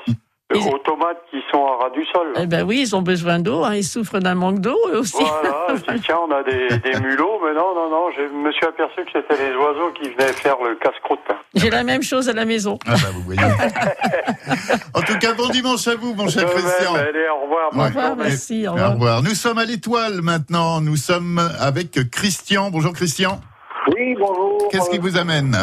aux 0.52 0.78
tomates 0.80 1.18
qui 1.32 1.38
sont 1.52 1.66
à 1.66 1.84
ras 1.84 1.90
du 1.90 2.06
sol. 2.14 2.34
Eh 2.40 2.46
ben 2.46 2.64
oui, 2.64 2.82
ils 2.82 2.96
ont 2.96 3.02
besoin 3.02 3.40
d'eau, 3.40 3.64
hein, 3.64 3.76
ils 3.76 3.84
souffrent 3.84 4.20
d'un 4.20 4.36
manque 4.36 4.60
d'eau 4.60 4.78
eux 4.94 5.00
aussi. 5.00 5.18
Voilà, 5.24 5.98
tiens, 6.06 6.20
on 6.28 6.32
a 6.32 6.44
des, 6.44 6.68
des 6.80 7.00
mulots, 7.00 7.40
mais 7.44 7.54
non, 7.54 7.74
non, 7.74 7.90
non, 7.90 8.06
je 8.16 8.22
me 8.32 8.52
suis 8.52 8.66
aperçu 8.66 9.04
que 9.06 9.12
c'était 9.14 9.50
les 9.50 9.56
oiseaux 9.56 9.92
qui 10.00 10.10
venaient 10.12 10.32
faire 10.34 10.58
le 10.64 10.76
casse-croûte. 10.76 11.20
J'ai 11.56 11.70
la 11.72 11.84
même 11.84 12.04
chose 12.04 12.30
à 12.30 12.34
la 12.34 12.46
maison. 12.46 12.78
Ah 12.86 12.92
bah 12.94 13.10
vous 13.14 13.22
voyez. 13.24 13.42
en 14.94 15.02
tout 15.02 15.18
cas, 15.20 15.34
bon 15.34 15.50
dimanche 15.50 15.88
à 15.88 15.96
vous, 15.96 16.14
mon 16.14 16.28
cher 16.28 16.46
même, 16.48 16.54
Christian. 16.56 16.94
allez, 16.96 17.26
au 17.30 17.44
revoir. 17.44 17.70
Au 17.74 17.84
revoir, 17.86 18.16
merci, 18.16 18.68
au 18.68 18.72
Au 18.72 18.74
revoir. 18.74 18.92
revoir. 18.94 19.24
Nous 19.24 19.34
sommes 19.36 19.58
à 19.58 19.66
l'étoile 19.66 20.22
maintenant. 20.22 20.82
Nous 20.82 20.98
sommes 20.98 21.42
avec 21.60 22.10
Christian. 22.12 22.70
Bonjour 22.70 22.94
Christian. 22.94 23.42
Oui, 23.96 24.16
bonjour. 24.20 24.70
Qu'est-ce 24.72 24.90
qui 24.90 24.98
vous 25.00 25.18
amène? 25.18 25.56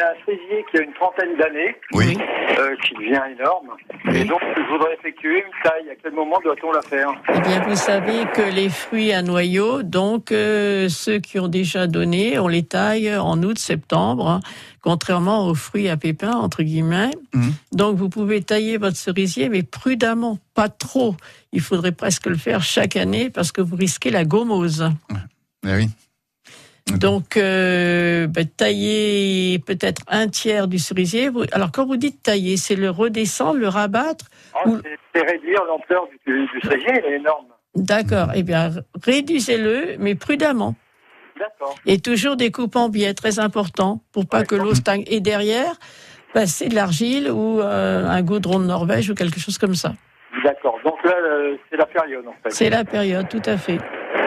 J'ai 0.00 0.06
un 0.06 0.24
cerisier 0.24 0.64
qui 0.70 0.78
a 0.78 0.82
une 0.82 0.92
trentaine 0.94 1.36
d'années, 1.36 1.76
Oui. 1.92 2.16
euh, 2.58 2.74
qui 2.86 2.94
devient 2.94 3.20
énorme. 3.38 3.70
Et 4.14 4.24
donc, 4.24 4.40
je 4.56 4.72
voudrais 4.72 4.94
effectuer 4.94 5.38
une 5.38 5.52
taille. 5.62 5.90
À 5.90 5.94
quel 6.02 6.12
moment 6.12 6.38
doit-on 6.42 6.72
la 6.72 6.82
faire? 6.82 7.10
Eh 7.34 7.40
bien, 7.40 7.60
vous 7.68 7.76
savez 7.76 8.24
que 8.34 8.42
les 8.54 8.68
fruits 8.68 9.12
à 9.12 9.22
noyaux, 9.22 9.82
donc 9.82 10.32
euh, 10.32 10.88
ceux 10.88 11.18
qui 11.18 11.38
ont 11.38 11.48
déjà 11.48 11.86
donné, 11.86 12.38
on 12.38 12.48
les 12.48 12.62
taille 12.62 13.14
en 13.16 13.42
août, 13.42 13.58
septembre, 13.58 14.28
hein, 14.28 14.40
contrairement 14.82 15.46
aux 15.46 15.54
fruits 15.54 15.88
à 15.88 15.96
pépins 15.96 16.32
entre 16.36 16.62
guillemets. 16.62 17.10
Mhm. 17.34 17.52
Donc, 17.72 17.96
vous 17.96 18.08
pouvez 18.08 18.42
tailler 18.42 18.78
votre 18.78 18.96
cerisier, 18.96 19.48
mais 19.48 19.62
prudemment, 19.62 20.38
pas 20.54 20.68
trop. 20.68 21.14
Il 21.52 21.60
faudrait 21.60 21.92
presque 21.92 22.26
le 22.26 22.36
faire 22.36 22.62
chaque 22.62 22.96
année 22.96 23.28
parce 23.28 23.52
que 23.52 23.60
vous 23.60 23.76
risquez 23.76 24.10
la 24.10 24.24
gomose. 24.24 24.88
Eh 25.66 25.74
oui. 25.74 25.88
Donc, 26.98 27.36
euh, 27.36 28.26
ben, 28.26 28.46
tailler 28.46 29.58
peut-être 29.60 30.02
un 30.08 30.28
tiers 30.28 30.68
du 30.68 30.78
cerisier. 30.78 31.30
Alors, 31.52 31.70
quand 31.72 31.86
vous 31.86 31.96
dites 31.96 32.22
tailler, 32.22 32.56
c'est 32.56 32.76
le 32.76 32.90
redescendre, 32.90 33.58
le 33.58 33.68
rabattre. 33.68 34.26
Ah, 34.54 34.68
Ou- 34.68 34.78
c'est- 35.14 35.20
réduire 35.22 35.64
l'ampleur 35.64 36.06
du, 36.26 36.46
du 36.46 36.60
cerisier, 36.62 36.90
il 37.06 37.12
est 37.12 37.16
énorme. 37.16 37.46
D'accord. 37.74 38.28
Eh 38.34 38.42
bien, 38.42 38.70
réduisez-le, 39.04 39.96
mais 39.98 40.14
prudemment. 40.14 40.74
D'accord. 41.38 41.74
Et 41.86 41.98
toujours 41.98 42.36
des 42.36 42.50
coupes 42.50 42.76
en 42.76 42.88
biais, 42.88 43.14
très 43.14 43.38
important, 43.38 44.02
pour 44.12 44.26
pas 44.26 44.40
Ouais, 44.40 44.46
que 44.46 44.54
l'eau 44.56 44.74
stagne. 44.74 45.04
Et 45.06 45.20
derrière, 45.20 45.74
passer 46.34 46.68
de 46.68 46.74
l'argile 46.74 47.30
ou 47.30 47.60
euh, 47.60 48.06
un 48.06 48.22
goudron 48.22 48.58
de 48.58 48.64
Norvège 48.66 49.08
ou 49.10 49.14
quelque 49.14 49.40
chose 49.40 49.56
comme 49.58 49.74
ça. 49.74 49.92
D'accord. 50.44 50.78
Donc 50.84 51.02
là, 51.04 51.14
euh, 51.16 51.56
c'est 51.70 51.76
la 51.76 51.86
période, 51.86 52.26
en 52.26 52.34
fait. 52.42 52.50
C'est 52.50 52.70
la 52.70 52.84
période, 52.84 53.28
tout 53.28 53.42
à 53.46 53.56
fait. 53.56 53.78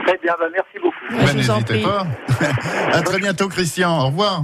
Très 0.06 0.18
bien, 0.22 0.34
bah, 0.40 0.46
merci 0.52 0.80
beaucoup. 0.82 1.26
Ben, 1.26 1.36
N'hésitez 1.36 1.82
pas. 1.82 2.08
à 2.98 3.02
très 3.02 3.20
bientôt, 3.20 3.48
Christian. 3.48 4.00
Au 4.00 4.06
revoir. 4.08 4.44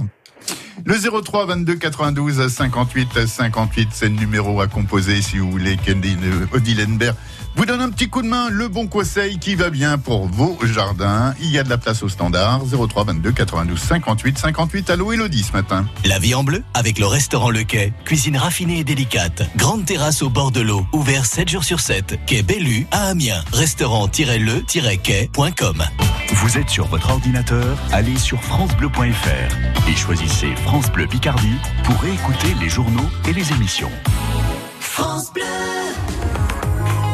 Le 0.86 0.94
03 0.94 1.46
22 1.46 1.74
92 1.74 2.48
58 2.48 3.26
58, 3.26 3.88
c'est 3.92 4.08
le 4.08 4.14
numéro 4.14 4.60
à 4.62 4.66
composer 4.66 5.20
si 5.20 5.38
vous 5.38 5.50
voulez 5.50 5.76
qu'Odile 5.76 6.18
Odilenberg 6.54 7.14
vous 7.56 7.66
donne 7.66 7.80
un 7.80 7.90
petit 7.90 8.08
coup 8.08 8.22
de 8.22 8.28
main, 8.28 8.48
le 8.50 8.68
bon 8.68 8.86
conseil 8.86 9.38
qui 9.38 9.54
va 9.54 9.70
bien 9.70 9.98
pour 9.98 10.26
vos 10.26 10.58
jardins. 10.62 11.34
Il 11.40 11.50
y 11.50 11.58
a 11.58 11.62
de 11.62 11.68
la 11.68 11.78
place 11.78 12.02
au 12.02 12.08
standard. 12.08 12.62
03 12.64 13.04
22 13.04 13.32
92 13.32 13.78
58 13.78 14.38
58. 14.38 14.90
Allô, 14.90 15.12
Elodie 15.12 15.42
ce 15.42 15.52
matin. 15.52 15.86
La 16.04 16.18
vie 16.18 16.34
en 16.34 16.44
bleu 16.44 16.62
avec 16.74 16.98
le 16.98 17.06
restaurant 17.06 17.50
Le 17.50 17.64
Quai. 17.64 17.92
Cuisine 18.04 18.36
raffinée 18.36 18.80
et 18.80 18.84
délicate. 18.84 19.42
Grande 19.56 19.84
terrasse 19.84 20.22
au 20.22 20.30
bord 20.30 20.52
de 20.52 20.60
l'eau. 20.60 20.86
Ouvert 20.92 21.26
7 21.26 21.48
jours 21.48 21.64
sur 21.64 21.80
7. 21.80 22.20
Quai 22.26 22.42
Bellu 22.42 22.86
à 22.90 23.08
Amiens. 23.08 23.42
Restaurant-le-quai.com. 23.52 25.84
Vous 26.32 26.58
êtes 26.58 26.70
sur 26.70 26.86
votre 26.86 27.10
ordinateur, 27.10 27.76
allez 27.92 28.16
sur 28.16 28.40
francebleu.fr 28.42 29.88
et 29.88 29.96
choisissez 29.96 30.54
France 30.64 30.90
Bleu 30.92 31.06
Picardie 31.06 31.56
pour 31.84 31.96
écouter 32.04 32.54
les 32.60 32.68
journaux 32.68 33.08
et 33.28 33.32
les 33.32 33.52
émissions. 33.52 33.90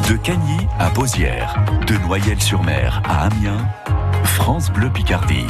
De 0.07 0.15
Cagny 0.15 0.67
à 0.79 0.89
Beausières, 0.89 1.53
de 1.85 1.97
Noyelles-sur-Mer 1.97 3.01
à 3.03 3.25
Amiens, 3.25 3.67
France 4.23 4.71
Bleu 4.71 4.89
Picardie. 4.89 5.45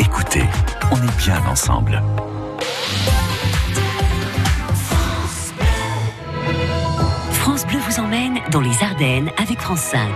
Écoutez, 0.00 0.42
on 0.90 0.96
est 0.96 1.16
bien 1.18 1.40
ensemble. 1.46 2.02
France 7.30 7.64
Bleu 7.66 7.78
vous 7.78 8.00
emmène 8.00 8.40
dans 8.50 8.60
les 8.60 8.82
Ardennes 8.82 9.30
avec 9.38 9.60
France 9.60 9.78
5. 9.78 10.08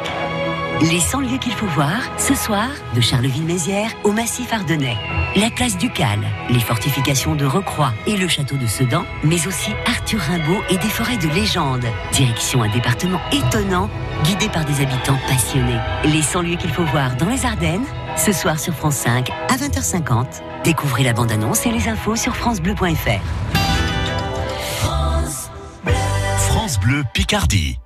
Les 0.83 1.01
100 1.01 1.21
lieux 1.21 1.39
qu'il 1.39 1.53
faut 1.53 1.67
voir, 1.67 1.97
ce 2.19 2.35
soir, 2.35 2.69
de 2.95 3.01
Charleville-Mézières 3.01 3.91
au 4.05 4.13
Massif 4.13 4.53
Ardennais. 4.53 4.97
La 5.35 5.49
place 5.49 5.79
Ducale, 5.79 6.27
les 6.51 6.61
fortifications 6.61 7.35
de 7.35 7.47
Recroix 7.47 7.93
et 8.07 8.15
le 8.15 8.29
château 8.29 8.57
de 8.57 8.67
Sedan, 8.67 9.05
mais 9.25 9.47
aussi 9.47 9.73
Arthur 9.87 10.21
Rimbaud 10.21 10.63
et 10.69 10.77
des 10.77 10.89
forêts 10.89 11.17
de 11.17 11.29
légende. 11.29 11.87
Direction 12.13 12.63
un 12.63 12.69
département 12.69 13.21
étonnant, 13.33 13.89
guidé 14.25 14.51
par 14.51 14.67
des 14.67 14.83
habitants 14.83 15.19
passionnés. 15.27 15.81
Les 16.05 16.23
100 16.23 16.43
lieux 16.43 16.57
qu'il 16.57 16.71
faut 16.71 16.85
voir 16.85 17.17
dans 17.17 17.31
les 17.31 17.47
Ardennes, 17.47 17.87
ce 18.17 18.33
soir 18.33 18.61
sur 18.61 18.75
France 18.75 18.97
5 18.97 19.31
à 19.49 19.57
20h50. 19.57 20.43
Découvrez 20.63 21.05
la 21.05 21.15
bande-annonce 21.15 21.65
et 21.65 21.71
les 21.71 21.89
infos 21.89 22.17
sur 22.17 22.37
francebleu.fr. 22.37 23.23
France 26.51 26.79
Bleu 26.81 27.03
Picardie. 27.15 27.79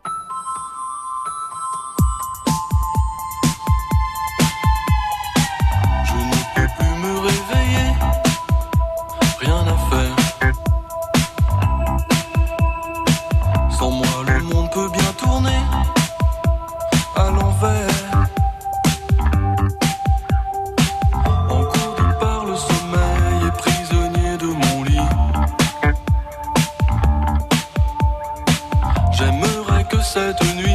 Cette 30.12 30.43
nuit 30.57 30.75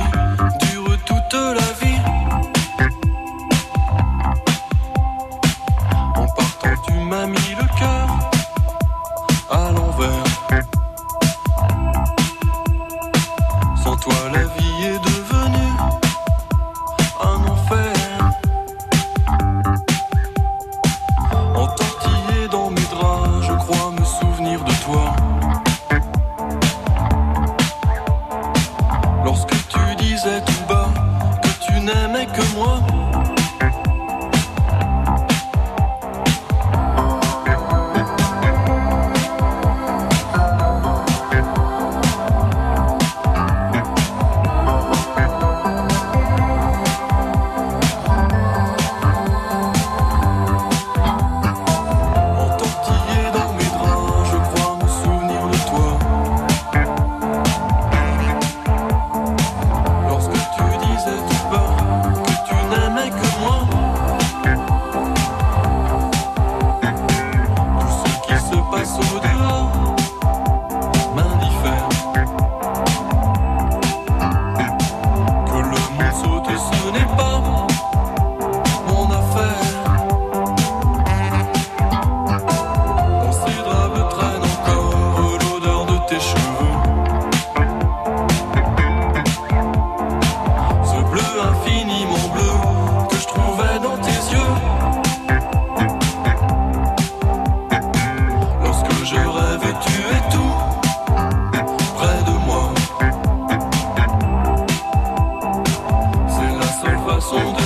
sold 107.29 107.64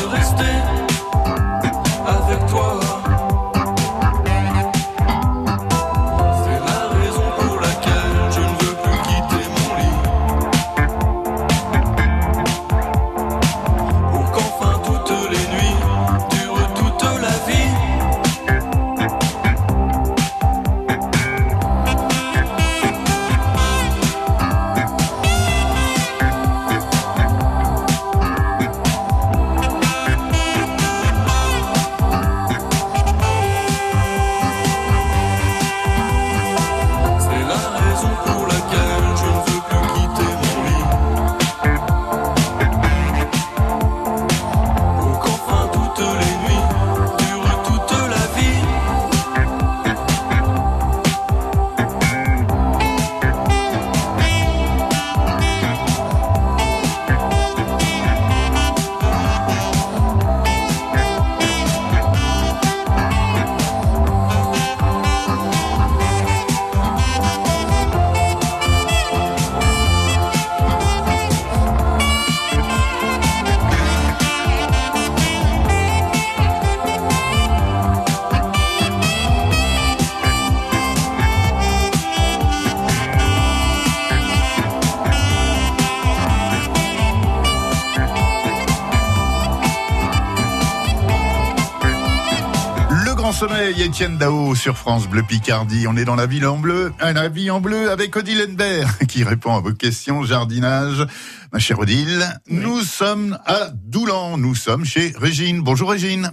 Étienne 93.89 94.17
Dao 94.19 94.53
sur 94.53 94.77
France 94.77 95.09
Bleu 95.09 95.23
Picardie. 95.23 95.87
On 95.87 95.97
est 95.97 96.05
dans 96.05 96.15
la 96.15 96.27
ville 96.27 96.45
en 96.45 96.57
bleu, 96.57 96.93
la 97.01 97.27
vie 97.27 97.49
en 97.49 97.59
bleu 97.59 97.89
avec 97.89 98.15
Odile 98.15 98.45
Henbert 98.47 98.99
qui 99.07 99.23
répond 99.23 99.55
à 99.55 99.61
vos 99.61 99.73
questions 99.73 100.23
jardinage. 100.23 101.07
Ma 101.51 101.57
chère 101.57 101.79
Odile, 101.79 102.23
nous 102.47 102.81
sommes 102.81 103.39
à 103.47 103.71
Doulan. 103.73 104.37
Nous 104.37 104.53
sommes 104.53 104.85
chez 104.85 105.11
Régine. 105.17 105.61
Bonjour 105.61 105.89
Régine. 105.89 106.29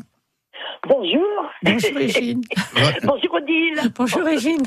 Bonjour. 0.87 1.23
Bonjour 1.63 1.97
Régine. 1.97 2.43
Bonjour 3.05 3.35
Odile. 3.35 3.91
Bonjour 3.97 4.23
Régine. 4.23 4.63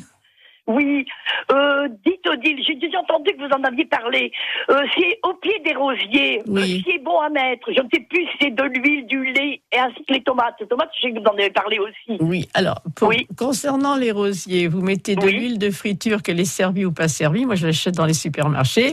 Oui, 0.69 1.03
euh, 1.51 1.87
dites 2.05 2.25
Odile, 2.27 2.63
j'ai 2.65 2.75
déjà 2.75 2.99
entendu 2.99 3.31
que 3.31 3.39
vous 3.39 3.51
en 3.59 3.63
aviez 3.63 3.85
parlé. 3.85 4.31
Euh, 4.69 4.81
c'est 4.95 5.17
au 5.23 5.33
pied 5.33 5.59
des 5.65 5.73
rosiers. 5.73 6.41
Oui. 6.45 6.83
Euh, 6.85 6.91
C'est 6.91 7.03
bon 7.03 7.19
à 7.19 7.29
mettre. 7.29 7.71
Je 7.75 7.81
ne 7.81 7.87
sais 7.91 8.01
plus 8.07 8.21
si 8.25 8.37
c'est 8.39 8.51
de 8.55 8.61
l'huile, 8.63 9.07
du 9.07 9.23
lait 9.33 9.61
et 9.73 9.77
ainsi 9.79 10.05
que 10.07 10.13
les 10.13 10.21
tomates. 10.21 10.53
Les 10.59 10.67
tomates, 10.67 10.91
je 10.95 11.01
sais 11.07 11.11
que 11.11 11.17
vous 11.19 11.25
en 11.25 11.33
avez 11.33 11.49
parlé 11.49 11.79
aussi. 11.79 12.17
Oui, 12.21 12.47
alors, 12.53 12.81
pour- 12.95 13.07
Oui. 13.09 13.25
concernant 13.35 13.95
les 13.95 14.11
rosiers, 14.11 14.67
vous 14.67 14.81
mettez 14.81 15.15
de 15.15 15.25
Oui. 15.25 15.31
l'huile 15.33 15.57
de 15.57 15.71
friture, 15.71 16.21
qu'elle 16.21 16.39
est 16.39 16.45
servie 16.45 16.85
ou 16.85 16.91
pas 16.91 17.07
servie. 17.07 17.45
Moi, 17.47 17.55
je 17.55 17.65
l'achète 17.65 17.95
dans 17.95 18.05
les 18.05 18.13
supermarchés. 18.13 18.91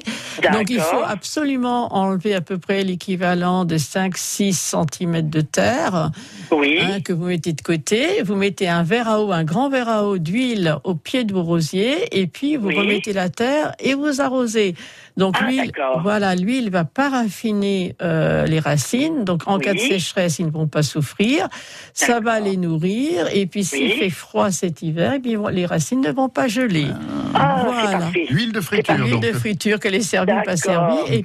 Donc, 0.53 0.71
il 0.71 0.81
faut 0.81 1.03
absolument 1.07 1.95
enlever 1.95 2.35
à 2.35 2.41
peu 2.41 2.57
près 2.59 2.85
l'équivalent 2.85 3.67
de 3.67 3.77
5-6 3.77 4.55
cm 4.55 5.29
de 5.29 5.43
terre 5.43 6.11
Oui. 6.51 6.79
hein, 6.81 7.01
que 7.03 7.12
vous 7.12 7.27
mettez 7.27 7.53
de 7.53 7.61
côté. 7.61 8.23
Vous 8.23 8.35
mettez 8.35 8.67
un 8.67 8.83
verre 8.83 9.09
à 9.09 9.21
eau, 9.21 9.31
un 9.33 9.45
grand 9.45 9.69
verre 9.69 9.91
à 9.91 10.05
eau 10.07 10.17
d'huile 10.17 10.77
au 10.85 10.95
pied 10.95 11.25
de 11.25 11.35
vos 11.35 11.43
rosiers 11.43 11.66
et 11.75 12.27
puis 12.27 12.57
vous 12.57 12.69
Oui. 12.69 12.79
remettez 12.79 13.13
la 13.13 13.29
terre 13.29 13.73
et 13.81 13.95
vous 13.95 14.21
arrosez. 14.21 14.75
Donc 15.17 15.37
Ah, 15.41 15.47
l'huile, 15.47 15.73
voilà, 16.03 16.35
l'huile 16.35 16.71
va 16.71 16.85
paraffiner 16.85 17.95
euh, 18.03 18.45
les 18.47 18.61
racines. 18.61 19.25
Donc 19.25 19.43
en 19.47 19.59
cas 19.59 19.73
de 19.73 19.79
sécheresse, 19.79 20.39
ils 20.39 20.47
ne 20.47 20.51
vont 20.51 20.67
pas 20.67 20.83
souffrir. 20.83 21.49
Ça 21.95 22.21
va 22.21 22.39
les 22.41 22.57
nourrir. 22.59 23.27
Et 23.35 23.47
puis 23.47 23.65
s'il 23.65 23.85
Oui. 23.93 23.99
fait 23.99 24.11
froid 24.11 24.51
cet 24.51 24.83
hiver, 24.83 25.13
eh 25.17 25.19
bien, 25.19 25.41
les 25.51 25.65
racines 25.65 26.03
ne 26.03 26.11
vont 26.13 26.29
pas 26.29 26.49
geler. 26.49 26.87
Ah, 27.35 27.57
c'est 27.65 27.73
voilà. 27.73 27.99
parfait. 27.99 28.27
Huile 28.31 28.53
de 28.53 28.61
friture. 28.61 28.95
L'huile 28.99 29.21
de 29.21 29.33
friture 29.33 29.81
qu'elle 29.81 29.95
est 29.95 30.01
servie 30.03 30.33
ou 30.33 30.43
pas 30.45 30.57
servie. 30.57 30.97
Et, 31.11 31.25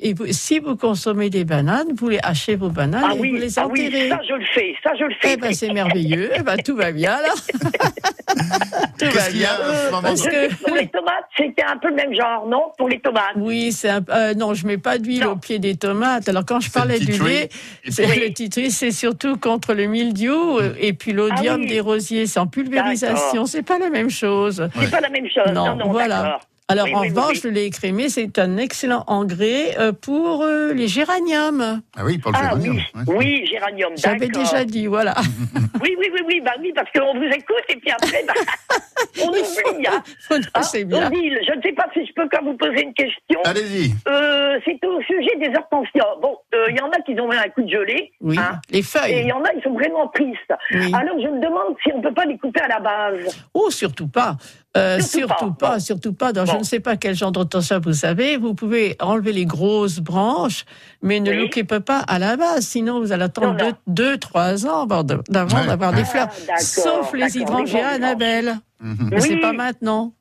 et 0.00 0.12
vous- 0.14 0.26
si 0.32 0.58
vous 0.58 0.74
consommez 0.76 1.30
des 1.30 1.44
bananes, 1.44 1.88
vous 1.96 2.08
les 2.08 2.18
hachez 2.22 2.56
vos 2.56 2.68
bananes 2.68 3.04
Ah 3.06 3.14
et 3.14 3.18
vous 3.18 3.24
les 3.36 3.58
ah 3.58 3.68
oui, 3.70 3.86
enterrez. 3.86 4.08
ça 4.08 4.18
je 4.28 4.34
le 4.34 4.44
fais, 4.54 4.74
ça 4.82 4.90
je 4.98 5.04
le 5.04 5.14
fais. 5.20 5.34
Eh 5.34 5.36
ben 5.36 5.52
c'est 5.54 5.72
merveilleux, 5.72 6.30
eh 6.36 6.42
ben 6.42 6.56
tout 6.56 6.74
va 6.76 6.90
bien 6.90 7.12
là. 7.22 7.32
Qu'est-ce 8.98 9.30
qu'il 9.30 9.40
y 9.40 9.44
a 9.44 9.56
Parce 9.90 10.22
que 10.22 10.54
Pour 10.64 10.74
les 10.76 10.88
tomates, 10.88 11.24
c'était 11.36 11.64
un 11.64 11.76
peu 11.76 11.88
le 11.88 11.94
même 11.96 12.14
genre, 12.14 12.46
non? 12.46 12.72
Pour 12.78 12.88
les 12.88 13.00
tomates. 13.00 13.32
oui, 13.36 13.72
c'est 13.72 13.88
un- 13.90 14.04
euh, 14.10 14.34
non, 14.34 14.54
je 14.54 14.66
mets 14.66 14.78
pas 14.78 14.98
d'huile 14.98 15.26
au 15.26 15.36
pied 15.36 15.58
des 15.58 15.76
tomates. 15.76 16.28
Alors 16.28 16.44
quand 16.46 16.60
je 16.60 16.70
parlais 16.70 16.98
du 16.98 17.12
lait, 17.22 17.48
c'est 17.88 18.06
le 18.16 18.32
titri, 18.32 18.70
c'est 18.70 18.90
surtout 18.92 19.36
contre 19.36 19.74
le 19.74 19.86
mildiou 19.86 20.58
euh, 20.58 20.74
et 20.78 20.92
puis 20.92 21.12
l'odium 21.12 21.56
Ah 21.58 21.62
oui. 21.62 21.66
des 21.68 21.80
rosiers, 21.80 22.26
c'est 22.26 22.40
en 22.40 22.46
pulvérisation, 22.46 23.46
c'est 23.46 23.62
pas 23.62 23.78
la 23.78 23.90
même 23.90 24.10
chose. 24.10 24.68
C'est 24.80 24.90
pas 24.90 25.00
la 25.00 25.08
même 25.08 25.26
chose. 25.28 25.52
Non, 25.52 25.66
Non, 25.68 25.76
non, 25.76 25.90
voilà. 25.90 26.38
Alors 26.68 26.86
Oui, 26.86 26.94
en 26.94 27.00
oui, 27.02 27.08
revanche, 27.10 27.34
oui. 27.34 27.40
le 27.44 27.50
lait 27.50 27.66
écrémé, 27.66 28.08
c'est 28.08 28.38
un 28.38 28.56
excellent 28.56 29.04
engrais 29.06 29.78
euh, 29.78 29.92
pour 29.92 30.42
euh, 30.44 30.72
les 30.72 30.88
géraniums. 30.88 31.82
Ah 31.94 32.04
oui, 32.06 32.16
pour 32.16 32.32
le 32.32 32.38
Ah 32.40 32.44
géranium. 32.44 32.76
oui, 32.76 33.02
ouais. 33.06 33.14
oui, 33.18 33.46
géranium, 33.46 33.92
J'avais 33.96 34.28
déjà 34.28 34.64
dit, 34.64 34.86
voilà. 34.86 35.14
Oui, 35.82 35.94
oui, 35.98 36.06
oui, 36.14 36.20
oui, 36.26 36.40
bah 36.42 36.52
oui, 36.60 36.72
parce 36.74 36.88
qu'on 36.92 37.12
vous 37.18 37.24
écoute 37.24 37.64
et 37.68 37.76
puis 37.76 37.90
après, 37.90 38.24
bah, 38.26 38.32
on 39.22 39.28
oublie. 39.28 39.86
Hein. 39.86 40.02
faut- 40.26 40.36
Ah, 40.54 40.62
c'est 40.62 40.84
bien. 40.84 41.08
Odile, 41.08 41.38
je 41.46 41.54
ne 41.54 41.60
sais 41.62 41.72
pas 41.72 41.86
si 41.92 42.06
je 42.06 42.12
peux 42.14 42.26
quand 42.32 42.42
vous 42.42 42.56
poser 42.56 42.82
une 42.84 42.94
question. 42.94 43.40
Allez-y. 43.44 43.92
Euh, 44.08 44.58
c'est 44.64 44.82
au 44.86 45.02
sujet 45.02 45.36
des 45.38 45.54
hortensias. 45.54 46.16
Bon, 46.22 46.38
euh, 46.54 46.66
il 46.70 46.76
y 46.78 46.80
en 46.80 46.88
a 46.88 46.98
qui 47.02 47.12
ont 47.20 47.30
eu 47.30 47.36
un 47.36 47.48
coup 47.50 47.62
de 47.62 47.68
gelée. 47.68 48.12
Oui, 48.22 48.38
hein, 48.38 48.60
les 48.70 48.78
et 48.78 48.80
il 48.80 48.84
feuilles. 48.84 49.26
y 49.26 49.32
en 49.32 49.42
a, 49.42 49.52
ils 49.54 49.62
sont 49.62 49.74
vraiment 49.74 50.08
tristes. 50.08 50.54
Oui. 50.72 50.90
Alors, 50.94 51.16
je 51.20 51.28
me 51.28 51.40
demande 51.42 51.76
si 51.82 51.92
on 51.92 51.98
ne 51.98 52.02
peut 52.02 52.14
pas 52.14 52.24
les 52.24 52.38
couper 52.38 52.60
à 52.62 52.68
la 52.68 52.80
base. 52.80 53.44
Oh, 53.52 53.68
surtout 53.70 54.08
pas. 54.08 54.36
Euh, 54.76 54.98
Surtout 54.98 55.28
surtout 55.28 55.52
pas. 55.54 55.68
pas, 55.68 55.74
Bon. 55.74 55.78
surtout 55.80 56.12
pas. 56.14 56.32
Dans 56.32 56.46
je 56.46 56.56
ne 56.56 56.64
sais 56.64 56.80
pas 56.80 56.96
quel 56.96 57.14
genre 57.14 57.30
d'hortensia 57.30 57.78
vous 57.78 57.92
savez. 57.92 58.36
Vous 58.36 58.54
pouvez 58.54 58.96
enlever 59.00 59.32
les 59.32 59.46
grosses 59.46 60.00
branches, 60.00 60.64
mais 61.00 61.20
ne 61.20 61.30
Oui. 61.30 61.36
l'occupez 61.36 61.78
pas 61.78 62.00
à 62.00 62.18
la 62.18 62.36
base. 62.36 62.66
Sinon, 62.66 62.98
vous 62.98 63.12
allez 63.12 63.22
attendre 63.24 63.52
Non, 63.52 63.64
non. 63.66 63.70
deux, 63.70 63.74
deux, 63.86 64.18
trois 64.18 64.66
ans 64.66 64.82
avant 64.82 65.04
de- 65.04 65.20
d'avoir 65.28 65.92
des 65.92 66.02
Ah, 66.02 66.04
fleurs. 66.04 66.28
Sauf 66.58 67.12
les 67.12 67.28
grandes 67.44 67.68
Annabelle. 67.76 68.56
Mhm. 68.80 69.10
Mais 69.12 69.20
c'est 69.20 69.36
pas 69.36 69.52
maintenant. 69.52 70.12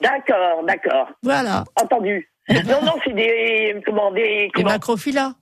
D'accord, 0.00 0.64
d'accord. 0.66 1.08
Voilà. 1.22 1.64
Entendu. 1.80 2.26
non, 2.48 2.82
non, 2.82 2.94
c'est 3.04 3.12
des. 3.14 3.82
Comment 3.84 4.10
Des. 4.12 4.22
Les 4.22 4.50
Comment 4.54 4.70
macrophylla. 4.70 5.34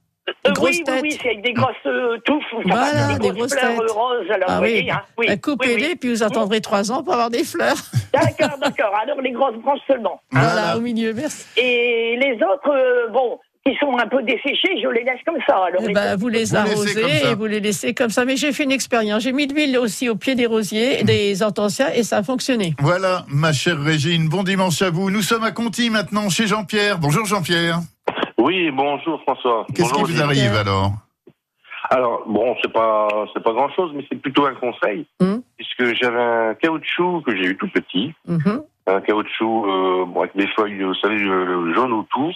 Euh, 0.46 0.52
grosses 0.52 0.70
oui, 0.70 0.76
oui, 0.78 0.84
têtes. 0.84 1.02
oui, 1.02 1.18
c'est 1.22 1.28
avec 1.28 1.42
des 1.42 1.52
grosses 1.52 1.74
euh, 1.86 2.18
touffes. 2.24 2.44
Voilà, 2.66 3.08
des, 3.08 3.18
des 3.18 3.28
grosses 3.30 3.36
grosses 3.50 3.54
fleurs 3.54 3.70
têtes. 3.70 3.80
euh, 3.80 3.92
roses. 3.92 4.30
Alors, 4.30 4.48
Ah 4.50 4.60
oui. 4.62 4.88
hein, 4.90 5.00
oui, 5.18 5.26
Bah, 5.26 5.32
oui, 5.34 5.40
Coupez-les, 5.40 5.86
oui. 5.88 5.96
puis 5.96 6.10
vous 6.10 6.22
attendrez 6.22 6.60
trois 6.60 6.90
ans 6.92 7.02
pour 7.02 7.12
avoir 7.14 7.30
des 7.30 7.44
fleurs. 7.44 7.76
D'accord, 8.12 8.58
d'accord. 8.58 8.92
Alors, 9.02 9.20
les 9.20 9.32
grosses 9.32 9.56
branches 9.56 9.80
seulement. 9.86 10.20
Voilà, 10.32 10.48
Voilà. 10.48 10.76
au 10.76 10.80
milieu. 10.80 11.12
Merci. 11.12 11.44
Et 11.56 12.16
les 12.20 12.34
autres, 12.36 12.70
euh, 12.70 13.08
bon, 13.12 13.38
qui 13.66 13.74
sont 13.78 13.98
un 13.98 14.06
peu 14.06 14.22
desséchés, 14.22 14.80
je 14.82 14.88
les 14.88 15.04
laisse 15.04 15.20
comme 15.26 15.36
ça. 15.46 15.56
Alors, 15.66 15.80
Eh 15.82 15.88
les- 15.88 15.92
ben, 15.92 16.16
vous 16.16 16.28
les 16.28 16.54
arrosez 16.54 17.02
et 17.30 17.34
vous 17.34 17.44
les 17.46 17.60
laissez 17.60 17.92
comme 17.92 18.08
ça. 18.08 18.24
Mais 18.24 18.36
j'ai 18.36 18.52
fait 18.52 18.64
une 18.64 18.72
expérience. 18.72 19.22
J'ai 19.24 19.32
mis 19.32 19.46
de 19.46 19.52
l'huile 19.52 19.76
aussi 19.76 20.08
au 20.08 20.14
pied 20.16 20.34
des 20.34 20.46
rosiers, 20.46 21.02
des 21.04 21.42
hortensias, 21.42 21.94
et 21.94 22.02
ça 22.02 22.18
a 22.18 22.22
fonctionné. 22.22 22.74
Voilà, 22.80 23.26
ma 23.28 23.52
chère 23.52 23.78
Régine, 23.82 24.28
bon 24.28 24.42
dimanche 24.42 24.80
à 24.80 24.88
vous. 24.90 25.10
Nous 25.10 25.22
sommes 25.22 25.44
à 25.44 25.50
Conti 25.50 25.90
maintenant, 25.90 26.30
chez 26.30 26.46
Jean-Pierre. 26.46 26.98
Bonjour 26.98 27.26
Jean-Pierre. 27.26 27.80
Oui, 28.38 28.70
bonjour 28.70 29.20
François. 29.22 29.66
Qu'est-ce 29.74 29.92
qui 29.92 30.00
Bonjour, 30.00 30.16
vous 30.16 30.22
arrive 30.22 30.54
alors 30.54 30.92
Alors, 31.90 32.22
bon, 32.26 32.56
c'est 32.62 32.72
pas, 32.72 33.08
c'est 33.34 33.42
pas 33.42 33.52
grand 33.52 33.68
chose, 33.70 33.92
mais 33.94 34.04
c'est 34.08 34.20
plutôt 34.20 34.46
un 34.46 34.54
conseil. 34.54 35.06
Hum. 35.20 35.42
Puisque 35.56 35.94
j'avais 36.00 36.22
un 36.22 36.54
caoutchouc 36.54 37.22
que 37.22 37.36
j'ai 37.36 37.46
eu 37.46 37.56
tout 37.56 37.68
petit. 37.68 38.12
Mhm. 38.26 38.62
Un 38.86 39.00
caoutchouc, 39.00 39.66
euh, 39.66 40.04
bon, 40.06 40.20
avec 40.20 40.36
des 40.36 40.46
feuilles, 40.56 40.82
vous 40.82 40.94
savez, 40.94 41.18
le, 41.18 41.64
le 41.64 41.74
jaune 41.74 41.92
autour. 41.92 42.32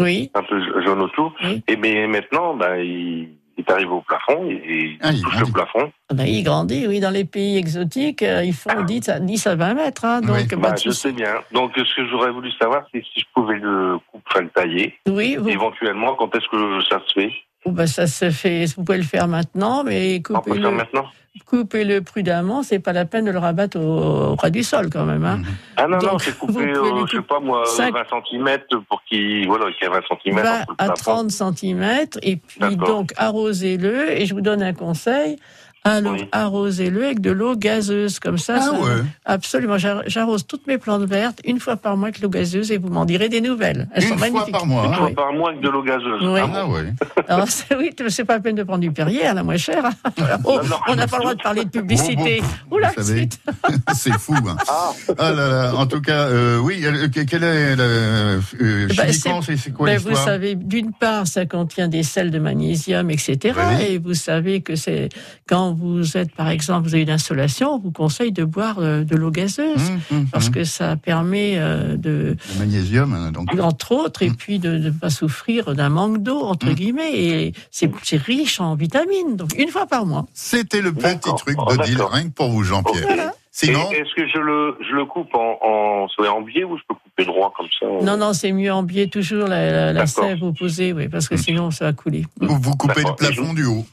Oui. 0.00 0.30
Un 0.34 0.42
peu 0.42 0.82
jaune 0.82 1.02
autour. 1.02 1.32
Oui. 1.44 1.62
Et 1.68 1.76
mais 1.76 2.06
maintenant, 2.06 2.54
ben, 2.54 2.76
il, 2.76 3.28
arrivé 3.70 3.90
au 3.90 4.00
plafond 4.02 4.48
et, 4.50 4.98
Ah, 5.00 5.10
il 5.12 5.22
touche 5.22 5.32
grandit. 5.32 5.46
le 5.46 5.52
plafond. 5.52 5.92
Ah 6.10 6.14
ben, 6.14 6.24
il 6.24 6.42
grandit, 6.42 6.86
oui. 6.86 7.00
Dans 7.00 7.10
les 7.10 7.24
pays 7.24 7.56
exotiques, 7.56 8.22
euh, 8.22 8.44
ils 8.44 8.52
font 8.54 8.82
10 8.82 9.08
à, 9.08 9.20
10 9.20 9.46
à 9.46 9.54
20 9.54 9.74
mètres. 9.74 10.04
Hein, 10.04 10.20
donc, 10.20 10.36
Oui. 10.36 10.56
Bah, 10.58 10.72
de 10.72 10.78
je 10.78 10.90
sais 10.90 11.12
bien. 11.12 11.34
Donc, 11.52 11.72
ce 11.76 11.94
que 11.94 12.06
j'aurais 12.08 12.30
voulu 12.30 12.50
savoir, 12.60 12.82
c'est 12.92 13.02
si 13.04 13.20
je 13.20 13.26
pouvais 13.34 13.58
le 13.58 13.98
couper, 14.10 14.24
enfin, 14.30 14.40
le 14.42 14.48
tailler. 14.50 14.94
Oui, 15.08 15.36
vous, 15.36 15.48
Éventuellement, 15.48 16.14
quand 16.14 16.34
est-ce 16.34 16.48
que 16.50 16.80
ça 16.88 17.00
se 17.06 17.20
fait? 17.20 17.32
Ben, 17.66 17.86
ça 17.86 18.06
se 18.06 18.30
fait. 18.30 18.64
Vous 18.76 18.84
pouvez 18.84 18.98
le 18.98 19.04
faire 19.04 19.28
maintenant, 19.28 19.84
mais 19.84 20.20
On 20.30 20.40
peut 20.40 20.54
le 20.54 20.60
faire 20.60 20.70
coupez-le 20.70 20.70
maintenant? 20.70 21.06
Coupez-le 21.50 22.00
prudemment. 22.00 22.62
C'est 22.62 22.78
pas 22.78 22.92
la 22.92 23.04
peine 23.04 23.24
de 23.24 23.32
le 23.32 23.38
rabattre 23.38 23.76
au, 23.76 23.80
au 23.80 24.34
ras 24.36 24.50
du 24.50 24.62
sol, 24.62 24.88
quand 24.90 25.04
même. 25.04 25.24
Hein. 25.24 25.40
Ah 25.76 25.88
non, 25.88 25.98
non, 25.98 26.18
c'est 26.18 26.38
coupé, 26.38 26.60
euh, 26.62 26.74
je 27.06 27.10
sais 27.10 27.16
couper 27.16 27.28
pas 27.28 27.40
moi, 27.40 27.64
cinq- 27.66 27.92
20 27.92 28.04
cm 28.30 28.58
pour 28.88 29.02
qu'il 29.04 29.46
voilà, 29.48 29.66
qu'il 29.72 29.88
y 29.88 29.90
ait 29.90 29.92
20 29.92 30.00
cm 30.22 30.36
20 30.36 30.40
entre 30.60 30.66
le 30.68 30.74
à 30.78 30.84
plafond. 30.86 30.94
30 31.28 31.30
cm 31.30 31.84
et 32.22 32.36
puis 32.36 32.76
donc 32.76 33.12
arrosez-le 33.16 34.12
et 34.12 34.26
je 34.26 34.34
vous 34.34 34.40
donne 34.40 34.62
un 34.62 34.72
conseil 34.74 35.36
alors 35.84 36.12
Oui. 36.12 36.28
arrosez-le 36.32 37.04
avec 37.04 37.20
de 37.20 37.30
l'eau 37.30 37.56
gazeuse 37.56 38.18
comme 38.18 38.36
ça, 38.38 38.56
Ah 38.58 38.60
ça- 38.62 38.72
ouais. 38.72 39.02
absolument 39.24 39.78
J'ar- 39.78 40.02
j'arrose 40.06 40.46
toutes 40.46 40.66
mes 40.66 40.76
plantes 40.78 41.04
vertes 41.04 41.40
une 41.44 41.58
fois 41.58 41.76
par 41.76 41.96
mois 41.96 42.08
avec 42.08 42.20
l'eau 42.20 42.28
gazeuse 42.28 42.70
et 42.70 42.76
vous 42.78 42.88
m'en 42.88 43.04
direz 43.06 43.28
des 43.28 43.40
nouvelles 43.40 43.88
elles 43.94 44.02
sont 44.02 44.10
Une 44.14 44.18
fois 44.18 44.28
magnifiques 44.30 44.52
par 44.52 44.66
mois. 44.66 44.84
Une 44.86 44.92
hein. 44.92 44.96
fois 44.96 45.06
oui. 45.06 45.14
par 45.14 45.32
mois 45.32 45.48
avec 45.50 45.62
de 45.62 45.68
l'eau 45.70 45.82
gazeuse. 45.82 46.20
Oui. 46.22 46.40
Ah 46.42 46.46
bon 46.46 46.52
Ah 46.54 46.66
ouais. 46.68 46.92
Alors, 47.28 47.48
c'est- 47.48 47.74
oui 47.76 47.90
c'est 48.08 48.24
pas 48.24 48.34
la 48.34 48.40
peine 48.40 48.56
de 48.56 48.62
prendre 48.62 48.80
du 48.80 48.90
Perrier 48.92 49.22
la 49.34 49.42
moins 49.42 49.56
chère 49.56 49.84
oh, 50.44 50.60
Non, 50.62 50.68
non. 50.68 50.76
on 50.88 50.94
n'a 50.96 51.06
pas 51.06 51.16
le 51.16 51.22
droit 51.22 51.34
de 51.34 51.42
parler 51.42 51.64
de 51.64 51.70
publicité 51.70 52.42
Bon, 52.68 52.76
Oula. 52.76 52.92
C'est 53.94 54.12
fou. 54.18 54.34
Hein. 54.34 54.56
Ah, 54.68 54.90
Ah 55.18 55.30
là 55.32 55.48
là. 55.48 55.74
En 55.76 55.86
tout 55.86 56.00
cas, 56.00 56.26
euh, 56.28 56.58
oui. 56.58 56.82
euh, 56.84 57.08
que- 57.08 57.20
quel 57.20 57.42
est 57.44 57.76
le 57.76 57.82
euh, 57.82 58.40
chimiquement, 58.88 59.40
c'est 59.42 59.72
quoi 59.72 59.86
Ben, 59.86 59.98
vous 59.98 60.14
savez, 60.14 60.54
d'une 60.54 60.92
part, 60.92 61.26
ça 61.26 61.46
contient 61.46 61.88
des 61.88 62.02
sels 62.02 62.30
de 62.30 62.38
magnésium, 62.38 63.10
etc. 63.10 63.38
Oui. 63.78 63.84
Et 63.88 63.98
vous 63.98 64.14
savez 64.14 64.60
que 64.60 64.76
c'est 64.76 65.08
quand 65.48 65.69
vous 65.74 66.16
êtes, 66.16 66.32
par 66.34 66.48
exemple, 66.48 66.86
vous 66.88 66.94
avez 66.94 67.02
une 67.04 67.10
insolation, 67.10 67.74
on 67.74 67.78
vous 67.78 67.90
conseille 67.92 68.32
de 68.32 68.44
boire 68.44 68.76
euh, 68.78 69.04
de 69.04 69.16
l'eau 69.16 69.30
gazeuse 69.30 69.90
Hum, 69.90 70.00
hum, 70.18 70.26
parce 70.32 70.46
hum. 70.46 70.52
que 70.52 70.64
ça 70.64 70.96
permet 70.96 71.54
euh, 71.56 71.96
de, 71.96 72.36
Le 72.54 72.58
magnésium, 72.58 73.12
hein, 73.14 73.32
donc. 73.32 73.48
entre 73.60 73.92
autres, 73.92 74.24
Mmh. 74.24 74.28
et 74.28 74.30
puis 74.32 74.58
de 74.58 74.70
ne 74.78 74.90
pas 74.90 75.10
souffrir 75.10 75.74
d'un 75.74 75.88
manque 75.88 76.22
d'eau 76.22 76.40
entre 76.42 76.70
guillemets. 76.72 77.12
Et 77.14 77.52
c'est 77.70 77.90
riche 78.16 78.60
en 78.60 78.74
vitamines, 78.74 79.36
donc 79.36 79.54
une 79.56 79.68
fois 79.68 79.86
par 79.86 80.06
mois. 80.06 80.26
C'était 80.34 80.80
le 80.82 80.92
petit 80.92 81.30
truc 81.36 81.56
Oh, 81.58 81.74
d'Odile, 81.74 81.96
d'accord. 81.96 82.12
rien 82.12 82.24
que 82.24 82.34
pour 82.34 82.50
vous, 82.50 82.62
Jean-Pierre. 82.62 83.04
Voilà. 83.06 83.32
Sinon, 83.66 83.90
Est-ce 83.92 84.14
que 84.14 84.26
je 84.26 84.38
le, 84.38 84.76
je 84.88 84.94
le 84.94 85.04
coupe 85.04 85.34
en, 85.34 85.58
en, 85.62 86.08
soit 86.08 86.30
en 86.30 86.40
biais 86.40 86.64
ou 86.64 86.76
je 86.78 86.82
peux 86.88 86.94
couper 86.94 87.24
droit 87.26 87.52
comme 87.56 87.66
ça 87.78 87.86
Non, 88.04 88.16
non, 88.16 88.32
c'est 88.32 88.52
mieux 88.52 88.72
en 88.72 88.82
biais 88.82 89.06
toujours 89.08 89.46
la, 89.48 89.70
la, 89.70 89.92
la 89.92 90.04
D'accord. 90.04 90.24
sève 90.24 90.42
opposée, 90.42 90.92
oui, 90.92 91.08
parce 91.08 91.28
que 91.28 91.36
sinon 91.36 91.70
ça 91.70 91.84
va 91.86 91.92
couler. 91.92 92.24
vous, 92.40 92.58
vous 92.58 92.74
coupez 92.76 93.02
le 93.02 93.14
plafond 93.16 93.52
du 93.52 93.64
haut. 93.66 93.84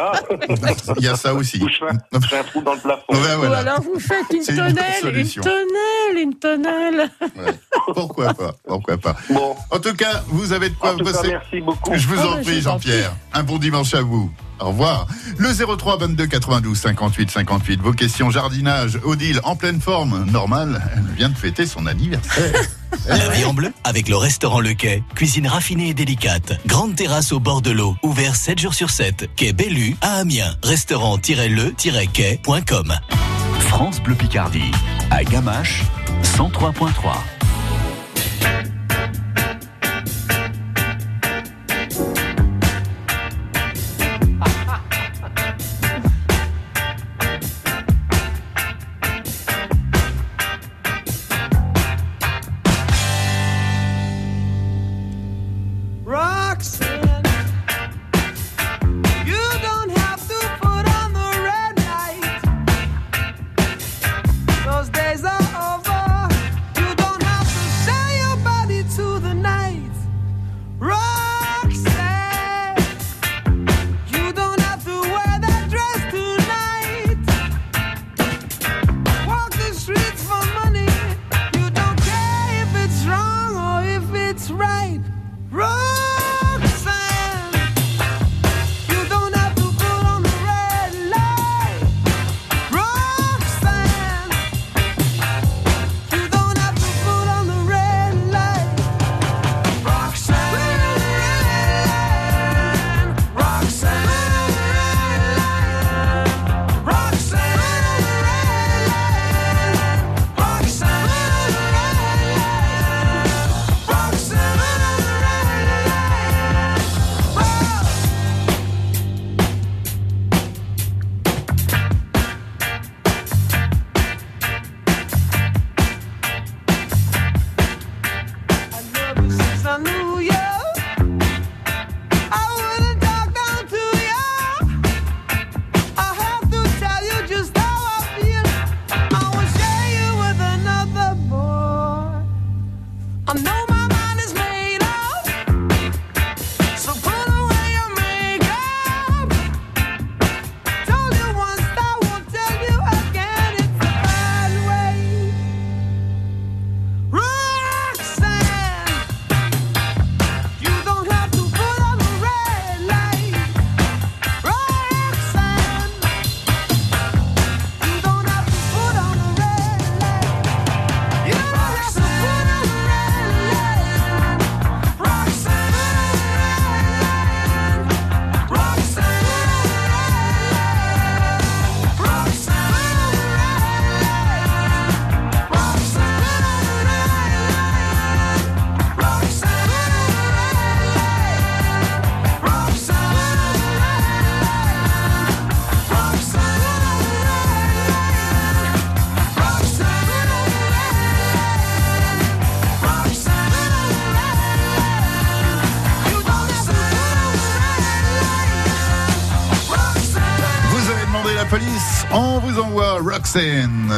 Ah, 0.00 0.12
Il 0.98 1.04
y 1.04 1.08
a 1.08 1.16
ça 1.16 1.34
aussi. 1.34 1.60
ou 1.62 1.68
je 1.68 1.78
fais 1.78 1.84
un, 1.90 2.20
je 2.20 2.26
fais 2.28 2.38
un 2.38 2.44
trou 2.44 2.60
dans 2.62 2.74
le 2.74 2.80
plafond. 2.80 3.02
Ouais, 3.10 3.34
Ou 3.34 3.38
voilà. 3.38 3.58
alors 3.58 3.80
vous 3.82 3.98
faites 3.98 4.26
une 4.32 4.44
tonnelle, 4.56 5.16
une 5.18 5.28
tonnelle, 5.28 6.16
une 6.22 6.34
tonnelle. 6.34 7.10
Ouais. 7.20 7.52
Pourquoi 7.94 8.34
pas 8.34 8.52
Pourquoi 8.66 8.96
pas 8.98 9.16
Bon, 9.30 9.56
En 9.70 9.78
tout 9.80 9.94
cas, 9.94 10.22
vous 10.28 10.52
avez 10.52 10.70
de 10.70 10.74
quoi 10.76 10.94
bosser. 10.94 11.28
merci 11.28 11.60
beaucoup. 11.60 11.94
Je 11.94 12.06
vous 12.06 12.14
Ah, 12.18 12.26
en 12.28 12.34
bah, 12.36 12.40
prie, 12.42 12.60
Jean-Pierre. 12.60 13.12
Un 13.32 13.42
bon 13.42 13.58
dimanche 13.58 13.94
à 13.94 14.02
vous. 14.02 14.30
Au 14.62 14.68
revoir. 14.68 15.06
Le 15.38 15.52
03 15.52 15.98
22 15.98 16.26
92 16.26 16.78
58 16.78 17.30
58. 17.30 17.80
Vos 17.80 17.92
questions 17.92 18.30
jardinage. 18.30 18.98
Odile, 19.04 19.40
en 19.44 19.56
pleine 19.56 19.80
forme, 19.80 20.24
normale, 20.30 20.82
elle 20.94 21.14
vient 21.16 21.28
de 21.28 21.36
fêter 21.36 21.66
son 21.66 21.86
anniversaire. 21.86 22.52
La 23.08 23.28
vie 23.30 23.44
en 23.44 23.54
bleu 23.54 23.72
avec 23.84 24.08
le 24.08 24.16
restaurant 24.16 24.60
Le 24.60 24.74
Quai. 24.74 25.02
Cuisine 25.14 25.46
raffinée 25.46 25.88
et 25.88 25.94
délicate. 25.94 26.60
Grande 26.66 26.94
terrasse 26.94 27.32
au 27.32 27.40
bord 27.40 27.62
de 27.62 27.70
l'eau. 27.70 27.96
Ouvert 28.02 28.36
7 28.36 28.58
jours 28.58 28.74
sur 28.74 28.90
7. 28.90 29.30
Quai 29.34 29.52
Bellu 29.52 29.96
à 30.00 30.18
Amiens. 30.18 30.54
Restaurant-le-quai.com. 30.62 32.94
France 33.60 34.00
Bleu 34.02 34.14
Picardie, 34.14 34.70
à 35.10 35.24
Gamache, 35.24 35.82
103.3. 36.36 36.92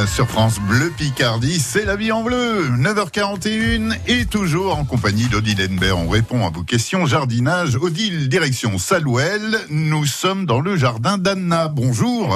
sur 0.07 0.27
France 0.27 0.61
Bleu 0.61 0.93
Picardie, 0.97 1.59
c'est 1.59 1.83
la 1.83 1.97
vie 1.97 2.13
en 2.13 2.23
bleu, 2.23 2.69
9h41 2.79 3.97
et 4.07 4.25
toujours 4.25 4.79
en 4.79 4.85
compagnie 4.85 5.27
d'Odile 5.27 5.59
Henbert. 5.69 5.97
On 5.97 6.09
répond 6.09 6.47
à 6.47 6.49
vos 6.49 6.63
questions 6.63 7.05
jardinage. 7.05 7.75
Odile, 7.75 8.29
direction 8.29 8.77
Salouel, 8.77 9.41
nous 9.69 10.05
sommes 10.05 10.45
dans 10.45 10.61
le 10.61 10.77
jardin 10.77 11.17
d'Anna. 11.17 11.67
Bonjour. 11.67 12.33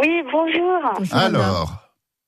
Oui, 0.00 0.24
bonjour. 0.32 0.80
Alors, 1.12 1.74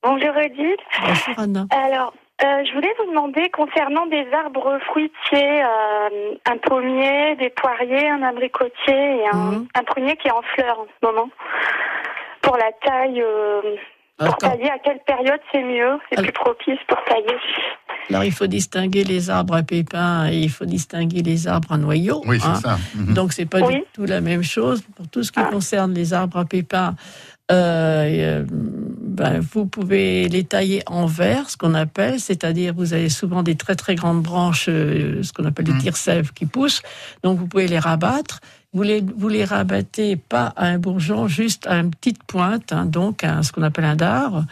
Bonjour 0.04 0.30
Odile. 0.36 0.76
Bonjour 1.00 1.34
Anna. 1.38 1.66
Alors, 1.70 2.14
euh, 2.44 2.64
je 2.64 2.74
voulais 2.74 2.94
vous 3.00 3.10
demander 3.10 3.50
concernant 3.50 4.06
des 4.06 4.26
arbres 4.32 4.78
fruitiers, 4.86 5.62
euh, 5.64 6.34
un 6.46 6.56
pommier, 6.58 7.34
des 7.34 7.50
poiriers, 7.50 8.08
un 8.10 8.22
abricotier 8.22 8.94
et 8.94 9.26
un, 9.32 9.64
un 9.74 9.82
prunier 9.82 10.16
qui 10.18 10.28
est 10.28 10.32
en 10.32 10.42
fleurs 10.54 10.78
en 10.78 10.86
ce 10.86 11.06
moment. 11.06 11.28
Pour 12.52 12.58
la 12.58 12.70
taille, 12.84 13.18
euh, 13.22 13.60
pour 14.18 14.26
Alors, 14.26 14.36
quand- 14.36 14.50
tailler, 14.50 14.68
à 14.70 14.78
quelle 14.84 14.98
période 15.06 15.40
c'est 15.50 15.62
mieux, 15.62 15.98
c'est 16.10 16.22
plus 16.22 16.32
propice 16.32 16.78
pour 16.86 16.98
tailler 17.08 17.38
Alors, 18.10 18.24
il 18.24 18.32
faut 18.32 18.46
distinguer 18.46 19.04
les 19.04 19.30
arbres 19.30 19.54
à 19.54 19.62
pépins 19.62 20.28
et 20.30 20.36
il 20.36 20.50
faut 20.50 20.66
distinguer 20.66 21.22
les 21.22 21.48
arbres 21.48 21.72
à 21.72 21.78
noyaux. 21.78 22.20
Oui, 22.26 22.38
c'est 22.38 22.46
hein. 22.48 22.54
ça. 22.56 22.76
Mhm. 22.94 23.14
Donc, 23.14 23.32
c'est 23.32 23.46
pas 23.46 23.60
Oui. 23.60 23.76
du 23.76 23.84
tout 23.94 24.04
la 24.04 24.20
même 24.20 24.42
chose. 24.42 24.82
Pour 24.96 25.08
tout 25.08 25.22
ce 25.22 25.32
qui 25.32 25.42
concerne 25.50 25.94
les 25.94 26.12
arbres 26.12 26.36
à 26.36 26.44
pépins, 26.44 26.94
euh, 27.50 27.54
euh, 27.54 28.44
ben, 28.50 29.40
vous 29.40 29.64
pouvez 29.64 30.28
les 30.28 30.44
tailler 30.44 30.82
en 30.86 31.06
verre, 31.06 31.48
ce 31.48 31.56
qu'on 31.56 31.72
appelle, 31.72 32.20
c'est-à-dire 32.20 32.74
vous 32.76 32.92
avez 32.92 33.08
souvent 33.08 33.42
des 33.42 33.56
très 33.56 33.76
très 33.76 33.94
grandes 33.94 34.20
branches, 34.20 34.66
euh, 34.68 35.22
ce 35.22 35.32
qu'on 35.32 35.46
appelle 35.46 35.64
des 35.64 35.78
tire-sèvres 35.78 36.34
qui 36.34 36.44
poussent. 36.44 36.82
Donc, 37.24 37.38
vous 37.38 37.46
pouvez 37.46 37.66
les 37.66 37.78
rabattre. 37.78 38.40
Vous 38.74 38.82
les, 38.82 39.02
vous 39.16 39.28
les 39.28 39.44
rabattez 39.44 40.16
pas 40.16 40.52
à 40.56 40.66
un 40.66 40.78
bourgeon, 40.78 41.28
juste 41.28 41.66
à 41.66 41.76
une 41.76 41.90
petite 41.90 42.22
pointe, 42.22 42.72
hein, 42.72 42.86
donc 42.86 43.22
à 43.22 43.42
ce 43.42 43.52
qu'on 43.52 43.62
appelle 43.62 43.84
un 43.84 43.96
dard. 43.96 44.44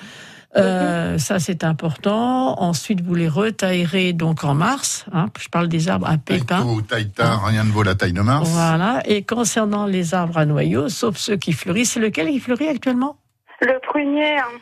Euh, 0.57 1.17
Ça, 1.19 1.39
c'est 1.39 1.65
important. 1.65 2.61
Ensuite, 2.61 3.01
vous 3.03 3.15
les 3.15 3.29
retaillerez 3.29 4.13
donc 4.13 4.45
en 4.45 4.53
mars. 4.55 5.07
hein. 5.13 5.29
je 5.41 5.49
parle 5.49 5.69
des 5.69 5.89
arbres 5.89 6.09
à 6.09 6.19
pépins. 6.19 6.59
taille-tôt, 6.63 6.81
taille-tard, 6.83 7.45
rien 7.47 7.65
ne 7.65 7.71
vaut 7.71 7.83
la 7.85 7.95
taille 7.95 8.13
de 8.13 8.21
Mars. 8.21 8.49
Voilà. 8.51 9.01
Et 9.07 9.23
concernant 9.23 9.87
les 9.87 10.13
arbres 10.13 10.37
à 10.39 10.45
noyaux, 10.45 10.89
sauf 10.89 11.17
ceux 11.17 11.37
qui 11.37 11.53
fleurissent, 11.53 11.93
c'est 11.93 12.01
lequel 12.01 12.29
qui 12.29 12.41
fleurit 12.41 12.69
actuellement? 12.69 13.17
Le 13.63 13.79
prunier, 13.81 14.37
hein. 14.39 14.59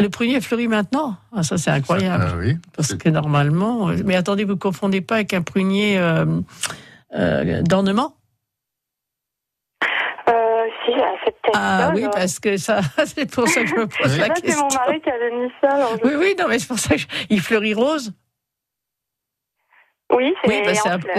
Le 0.00 0.08
prunier 0.10 0.40
fleurit 0.40 0.68
maintenant? 0.68 1.16
Ah, 1.34 1.42
ça, 1.42 1.56
c'est 1.56 1.70
incroyable. 1.70 2.26
Ah 2.28 2.34
oui. 2.38 2.56
Parce 2.76 2.94
que 2.94 3.08
normalement. 3.08 3.88
euh, 3.90 3.96
Mais 4.04 4.16
attendez, 4.16 4.44
vous 4.44 4.56
confondez 4.56 5.00
pas 5.00 5.16
avec 5.16 5.32
un 5.34 5.42
prunier 5.42 5.98
euh, 5.98 6.24
euh, 7.16 7.62
d'ornement? 7.62 8.12
euh, 8.12 8.17
si, 10.92 11.00
à 11.00 11.14
cette 11.24 11.42
tête 11.42 11.52
Ah 11.54 11.90
oui, 11.94 12.06
parce 12.12 12.38
que 12.40 12.56
ça, 12.56 12.80
c'est 13.06 13.30
pour 13.32 13.48
ça 13.48 13.62
que 13.62 13.66
je 13.68 13.74
me 13.74 13.86
pose 13.86 14.18
la 14.18 14.26
c'est 14.34 14.42
question. 14.42 14.66
mon 14.68 14.74
mari 14.74 15.00
qui 15.00 15.10
avait 15.10 15.30
mis 15.30 15.50
ça. 15.60 15.68
alors 15.70 15.96
je- 16.02 16.08
Oui, 16.08 16.14
oui, 16.18 16.34
non, 16.38 16.46
mais 16.48 16.58
c'est 16.58 16.68
pour 16.68 16.78
ça 16.78 16.94
qu'il 16.96 17.40
fleurit 17.40 17.74
rose. 17.74 18.12
Oui, 20.10 20.32
c'est 20.42 20.48
Oui, 20.48 20.62
bah, 20.64 20.72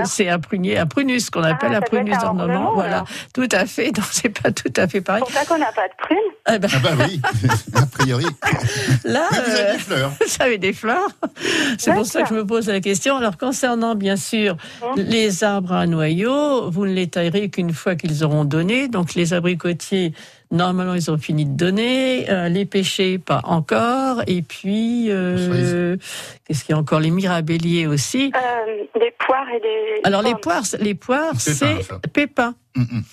c'est 0.06 0.28
un, 0.30 0.34
un 0.36 0.39
prunier, 0.39 0.78
un 0.80 0.88
prunus 0.88 1.30
qu'on 1.30 1.43
appelle 1.43 1.69
Ah, 1.73 1.78
un 1.78 1.80
ça 1.80 1.80
doit 1.82 1.89
prunus 1.89 2.15
un 2.15 2.19
d'ornement. 2.21 2.43
ornement, 2.43 2.73
Voilà, 2.73 2.95
alors. 2.95 3.08
tout 3.34 3.47
à 3.52 3.65
fait. 3.67 3.91
Donc 3.91 4.06
c'est 4.12 4.30
pas 4.30 4.52
tout 4.52 4.73
à 4.75 4.88
fait 4.88 5.02
pareil. 5.02 5.23
C'est 5.28 5.32
pour 5.34 5.41
ça 5.41 5.45
qu'on 5.47 5.60
n'a 5.60 5.71
pas 5.71 5.88
de 5.88 5.93
prunes. 5.97 6.17
Eh 6.52 6.58
ben, 6.60 6.69
Ah 6.73 6.80
bah 6.84 7.04
oui, 7.08 7.21
a 7.75 7.86
priori. 7.86 8.25
là, 9.04 9.28
Mais 9.32 9.38
vous 9.38 9.52
avez 9.52 9.62
euh, 9.62 9.73
des 9.73 9.80
fleurs. 9.80 10.12
vous 10.19 10.43
avez 10.43 10.58
des 10.58 10.73
fleurs. 10.73 11.08
C'est 11.78 11.93
pour 11.93 12.06
ça 12.06 12.23
que 12.23 12.30
je 12.30 12.34
me 12.34 12.45
pose 12.45 12.67
la 12.67 12.80
question. 12.80 13.15
Alors 13.17 13.38
concernant 13.38 13.93
bien 13.95 14.15
sûr 14.15 14.58
les 14.97 15.43
arbres 15.43 15.73
à 15.73 15.86
noyaux, 15.86 16.69
vous 16.71 16.86
ne 16.86 16.93
les 16.93 17.08
taillerez 17.08 17.49
qu'une 17.49 17.73
fois 17.73 17.95
qu'ils 17.95 18.23
auront 18.23 18.43
donné. 18.45 18.88
Donc 18.88 19.13
les 19.13 19.34
abricotiers, 19.34 20.13
normalement 20.52 20.94
ils 20.94 21.12
ont 21.12 21.18
fini 21.18 21.46
de 21.46 21.56
donner. 21.56 22.30
Euh, 22.30 22.50
les 22.50 22.66
pêchers, 22.66 23.18
pas 23.18 23.42
encore. 23.44 24.22
Et 24.28 24.42
puis 24.42 25.08
euh, 25.10 25.98
qu'est-ce 26.46 26.64
qu'il 26.64 26.74
y 26.74 26.78
a 26.78 26.80
encore? 26.80 27.00
Les 27.00 27.12
mirabelliers 27.12 27.88
aussi. 27.88 28.32
Euh, 28.36 29.00
des 29.00 29.14
poires 29.26 29.50
et 29.50 29.60
des. 29.60 30.02
Alors 30.04 30.22
les 30.22 30.36
poires, 30.36 30.64
les 30.80 30.96
poires, 30.96 31.40
c'est 31.40 31.78
pépins. 32.14 32.56
Mm, 32.75 32.82
mm. 32.84 33.03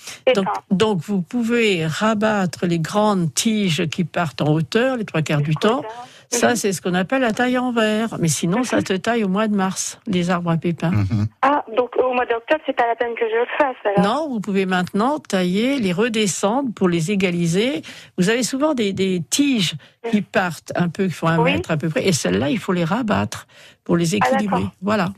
Donc, 0.71 1.01
vous 1.03 1.23
pouvez 1.23 1.87
rabattre 1.87 2.67
les 2.67 2.79
grandes 2.79 3.33
tiges 3.35 3.87
qui 3.89 4.05
partent 4.05 4.43
en 4.43 4.53
hauteur 4.53 4.97
les 4.97 5.05
trois 5.05 5.23
quarts 5.23 5.41
du 5.41 5.55
temps. 5.57 5.83
Ça, 6.29 6.57
c'est 6.57 6.73
ce 6.73 6.83
qu'on 6.83 6.95
appelle 6.95 7.23
la 7.23 7.33
taille 7.33 7.57
en 7.57 7.71
verre. 7.73 8.17
Mais 8.19 8.27
sinon, 8.29 8.65
ça 8.65 8.81
se 8.81 8.93
taille 8.95 9.23
au 9.23 9.29
mois 9.29 9.47
de 9.47 9.55
mars, 9.55 10.01
les 10.09 10.29
arbres 10.31 10.51
à 10.51 10.57
pépins. 10.57 10.91
Mhm. 10.91 11.27
Ah, 11.43 11.65
donc 11.77 11.91
au 11.97 12.13
mois 12.13 12.27
d'octobre, 12.27 12.61
c'est 12.67 12.75
pas 12.77 12.87
la 12.89 12.97
peine 12.97 13.15
que 13.15 13.25
je 13.31 13.37
le 13.37 13.47
fasse 13.57 13.77
alors. 13.97 14.05
Non, 14.27 14.29
vous 14.29 14.41
pouvez 14.41 14.67
maintenant 14.67 15.21
tailler, 15.21 15.79
les 15.79 15.93
redescendre 15.93 16.73
pour 16.75 16.89
les 16.89 17.13
égaliser. 17.13 17.83
Vous 18.19 18.29
avez 18.29 18.43
souvent 18.43 18.75
des, 18.75 18.93
des 18.93 19.23
tiges 19.31 19.75
qui 20.11 20.21
partent 20.21 20.73
un 20.75 20.89
peu, 20.89 21.07
qui 21.07 21.13
font 21.13 21.29
un 21.29 21.39
Oui. 21.39 21.53
mètre 21.53 21.71
à 21.71 21.77
peu 21.77 21.89
près, 21.89 22.07
et 22.07 22.13
celles-là, 22.13 22.51
il 22.51 22.59
faut 22.59 22.73
les 22.73 22.85
rabattre 22.85 23.47
pour 23.85 23.97
les 23.97 24.17
équilibrer. 24.17 24.63
d'accord. 24.63 24.73
voilà, 24.83 25.13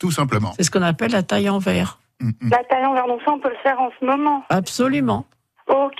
Tout 0.00 0.10
simplement. 0.10 0.52
c'est 0.56 0.64
ce 0.64 0.72
qu'on 0.72 0.82
appelle 0.82 1.12
la 1.12 1.22
taille 1.22 1.48
en 1.48 1.58
verre. 1.58 2.00
La 2.50 2.64
taille 2.64 2.84
en 2.84 2.94
verre, 2.94 3.06
donc 3.06 3.20
ça, 3.24 3.32
on 3.32 3.38
peut 3.38 3.50
le 3.50 3.56
faire 3.62 3.80
en 3.80 3.90
ce 4.00 4.04
moment. 4.04 4.42
Absolument. 4.50 5.24
Ok. 5.68 5.92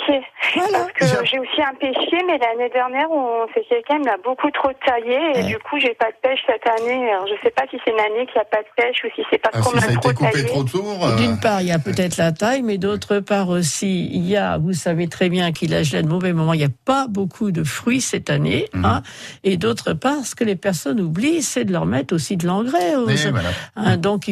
Voilà. 0.54 0.86
Parce 0.98 1.12
que 1.12 1.26
j'ai 1.26 1.38
aussi 1.38 1.60
un 1.60 1.74
pêcher, 1.74 2.16
mais 2.26 2.38
l'année 2.38 2.70
dernière, 2.72 3.10
on... 3.10 3.46
c'est 3.52 3.62
quelqu'un 3.68 3.98
qui 4.00 4.08
m'a 4.08 4.16
beaucoup 4.24 4.50
trop 4.50 4.70
taillé 4.86 5.12
et 5.34 5.42
Ouais. 5.42 5.44
du 5.44 5.58
coup, 5.58 5.78
j'ai 5.78 5.92
pas 5.92 6.06
de 6.06 6.16
pêche 6.22 6.38
cette 6.46 6.66
année. 6.66 7.10
Alors, 7.12 7.26
je 7.26 7.34
sais 7.44 7.50
pas 7.50 7.64
si 7.70 7.76
c'est 7.84 7.90
une 7.92 8.00
année 8.00 8.24
qu'il 8.24 8.36
n'y 8.36 8.40
a 8.40 8.44
pas 8.46 8.62
de 8.62 8.68
pêche 8.74 8.96
ou 9.04 9.08
si 9.14 9.22
c'est 9.30 9.36
parce 9.36 9.54
Ah, 9.58 9.60
qu'on 9.60 9.68
si 9.68 9.74
m'a 9.76 9.80
ça 9.82 9.88
a 9.90 9.96
trop 9.96 10.10
été 10.10 10.14
coupé 10.18 10.32
taillé. 10.32 10.46
trop 10.46 10.64
tôt. 10.64 10.84
euh, 11.02 11.16
D'une 11.16 11.38
part, 11.38 11.60
il 11.60 11.66
y 11.68 11.72
a 11.72 11.78
peut-être 11.78 12.16
la 12.16 12.32
taille, 12.32 12.62
mais 12.62 12.78
d'autre 12.78 13.18
part 13.18 13.50
aussi, 13.50 14.06
il 14.10 14.26
y 14.26 14.38
a, 14.38 14.56
vous 14.56 14.72
savez 14.72 15.06
très 15.06 15.28
bien 15.28 15.52
qu'il 15.52 15.74
a 15.74 15.82
gelé 15.82 16.02
de 16.02 16.08
mauvais 16.08 16.32
moment, 16.32 16.54
il 16.54 16.60
n'y 16.60 16.64
a 16.64 16.68
pas 16.86 17.06
beaucoup 17.06 17.50
de 17.50 17.62
fruits 17.62 18.00
cette 18.00 18.30
année. 18.30 18.64
Mhm. 18.72 18.84
hein. 18.86 19.02
et 19.44 19.58
d'autre 19.58 19.92
part, 19.92 20.24
ce 20.24 20.34
que 20.34 20.44
les 20.44 20.56
personnes 20.56 20.98
oublient, 20.98 21.42
c'est 21.42 21.66
de 21.66 21.72
leur 21.74 21.84
mettre 21.84 22.14
aussi 22.14 22.38
de 22.38 22.46
l'engrais. 22.46 22.94
aux- 22.96 23.04
mais 23.06 23.16
voilà. 23.30 23.50
hein. 23.76 23.98
donc, 23.98 24.22
il 24.22 24.26